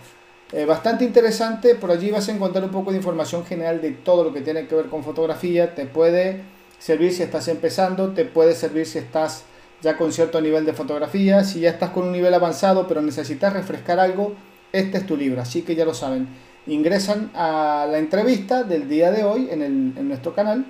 Bastante 0.67 1.05
interesante, 1.05 1.75
por 1.75 1.91
allí 1.91 2.11
vas 2.11 2.27
a 2.31 2.33
encontrar 2.33 2.65
un 2.65 2.71
poco 2.71 2.91
de 2.91 2.97
información 2.97 3.45
general 3.45 3.83
de 3.83 3.91
todo 3.91 4.25
lo 4.25 4.33
que 4.33 4.41
tiene 4.41 4.67
que 4.67 4.77
ver 4.77 4.87
con 4.87 5.05
fotografía. 5.05 5.75
Te 5.75 5.85
puede 5.85 6.41
servir 6.79 7.13
si 7.13 7.23
estás 7.23 7.49
empezando, 7.49 8.13
te 8.13 8.25
puede 8.25 8.55
servir 8.55 8.87
si 8.87 8.99
estás 8.99 9.45
ya 9.81 9.97
con 9.97 10.13
cierto 10.13 10.41
nivel 10.41 10.65
de 10.67 10.73
fotografía, 10.73 11.45
si 11.45 11.61
ya 11.61 11.71
estás 11.71 11.91
con 11.91 12.05
un 12.05 12.13
nivel 12.13 12.35
avanzado 12.35 12.89
pero 12.89 13.01
necesitas 13.03 13.53
refrescar 13.53 14.01
algo, 14.01 14.35
este 14.73 14.99
es 14.99 15.07
tu 15.07 15.17
libro, 15.17 15.41
así 15.41 15.63
que 15.63 15.75
ya 15.75 15.85
lo 15.85 15.95
saben. 15.95 16.29
Ingresan 16.67 17.31
a 17.35 17.87
la 17.91 17.99
entrevista 17.99 18.63
del 18.63 18.89
día 18.89 19.11
de 19.11 19.25
hoy 19.25 19.49
en, 19.51 19.63
el, 19.63 19.95
en 19.97 20.09
nuestro 20.09 20.35
canal 20.35 20.67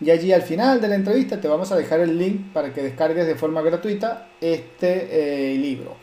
Y 0.00 0.10
allí 0.10 0.32
al 0.32 0.42
final 0.42 0.80
de 0.80 0.88
la 0.88 0.94
entrevista 0.94 1.40
te 1.40 1.48
vamos 1.48 1.70
a 1.72 1.76
dejar 1.76 2.00
el 2.00 2.18
link 2.18 2.52
para 2.52 2.72
que 2.72 2.82
descargues 2.82 3.26
de 3.26 3.34
forma 3.34 3.60
gratuita 3.60 4.28
este 4.40 5.52
eh, 5.52 5.58
libro. 5.58 5.96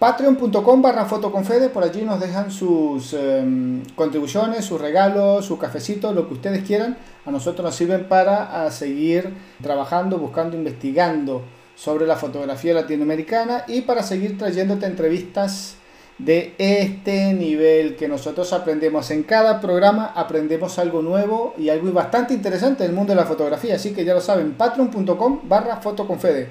Patreon.com 0.00 0.80
barra 0.80 1.04
fotoconfede, 1.04 1.68
por 1.68 1.84
allí 1.84 2.00
nos 2.00 2.18
dejan 2.18 2.50
sus 2.50 3.12
em, 3.12 3.82
contribuciones, 3.94 4.64
sus 4.64 4.80
regalos, 4.80 5.44
su 5.44 5.58
cafecito, 5.58 6.14
lo 6.14 6.26
que 6.26 6.32
ustedes 6.32 6.66
quieran. 6.66 6.96
A 7.26 7.30
nosotros 7.30 7.62
nos 7.62 7.74
sirven 7.74 8.08
para 8.08 8.70
seguir 8.70 9.34
trabajando, 9.62 10.16
buscando, 10.16 10.56
investigando 10.56 11.42
sobre 11.76 12.06
la 12.06 12.16
fotografía 12.16 12.72
latinoamericana 12.72 13.64
y 13.68 13.82
para 13.82 14.02
seguir 14.02 14.38
trayéndote 14.38 14.86
entrevistas 14.86 15.74
de 16.16 16.54
este 16.56 17.34
nivel 17.34 17.96
que 17.96 18.08
nosotros 18.08 18.54
aprendemos. 18.54 19.10
En 19.10 19.22
cada 19.24 19.60
programa 19.60 20.14
aprendemos 20.16 20.78
algo 20.78 21.02
nuevo 21.02 21.52
y 21.58 21.68
algo 21.68 21.92
bastante 21.92 22.32
interesante 22.32 22.84
del 22.84 22.94
mundo 22.94 23.12
de 23.12 23.20
la 23.20 23.26
fotografía. 23.26 23.74
Así 23.74 23.92
que 23.92 24.06
ya 24.06 24.14
lo 24.14 24.22
saben, 24.22 24.52
patreon.com 24.52 25.40
barra 25.42 25.76
fotoconfede. 25.76 26.48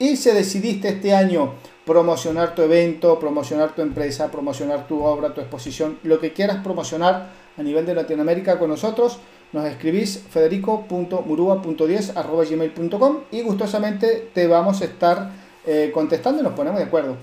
Y 0.00 0.16
si 0.16 0.30
decidiste 0.30 0.88
este 0.88 1.14
año 1.14 1.54
promocionar 1.88 2.54
tu 2.54 2.60
evento, 2.60 3.18
promocionar 3.18 3.74
tu 3.74 3.80
empresa, 3.80 4.30
promocionar 4.30 4.86
tu 4.86 5.02
obra, 5.02 5.32
tu 5.32 5.40
exposición, 5.40 5.98
lo 6.02 6.20
que 6.20 6.34
quieras 6.34 6.58
promocionar 6.62 7.30
a 7.56 7.62
nivel 7.62 7.86
de 7.86 7.94
Latinoamérica 7.94 8.58
con 8.58 8.68
nosotros, 8.68 9.18
nos 9.54 9.64
escribís 9.64 10.22
federico.murua.10 10.28 13.22
y 13.30 13.40
gustosamente 13.40 14.28
te 14.34 14.46
vamos 14.46 14.82
a 14.82 14.84
estar 14.84 15.30
eh, 15.66 15.90
contestando 15.94 16.42
y 16.42 16.44
nos 16.44 16.52
ponemos 16.52 16.78
de 16.78 16.84
acuerdo. 16.84 17.16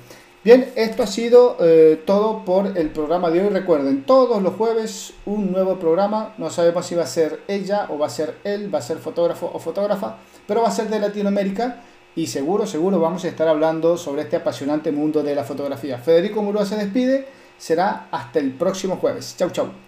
Bien, 0.44 0.72
esto 0.76 1.04
ha 1.04 1.08
sido 1.08 1.58
eh, 1.60 2.02
todo 2.04 2.44
por 2.44 2.76
el 2.76 2.90
programa 2.90 3.30
de 3.30 3.42
hoy. 3.42 3.50
Recuerden, 3.50 4.04
todos 4.04 4.42
los 4.42 4.56
jueves 4.56 5.14
un 5.28 5.52
nuevo 5.52 5.78
programa. 5.78 6.34
No 6.40 6.50
sabemos 6.50 6.88
si 6.88 6.96
va 6.96 7.04
a 7.04 7.08
ser 7.08 7.42
ella 7.48 7.86
o 7.92 8.00
va 8.00 8.08
a 8.08 8.10
ser 8.10 8.34
él, 8.44 8.74
va 8.74 8.80
a 8.80 8.82
ser 8.82 8.98
fotógrafo 8.98 9.48
o 9.54 9.60
fotógrafa, 9.60 10.18
pero 10.48 10.64
va 10.64 10.70
a 10.70 10.72
ser 10.72 10.90
de 10.90 11.00
Latinoamérica 11.00 11.84
y 12.16 12.28
seguro, 12.28 12.66
seguro 12.66 13.00
vamos 13.00 13.26
a 13.26 13.28
estar 13.28 13.48
hablando 13.48 13.98
sobre 13.98 14.24
este 14.24 14.38
apasionante 14.38 14.92
mundo 14.92 15.22
de 15.22 15.36
la 15.36 15.44
fotografía. 15.44 15.98
Federico 15.98 16.42
Murúa 16.42 16.66
se 16.66 16.78
despide. 16.78 17.28
Será 17.58 18.08
hasta 18.12 18.40
el 18.40 18.52
próximo 18.54 18.98
jueves. 18.98 19.36
Chau, 19.38 19.50
chau. 19.50 19.85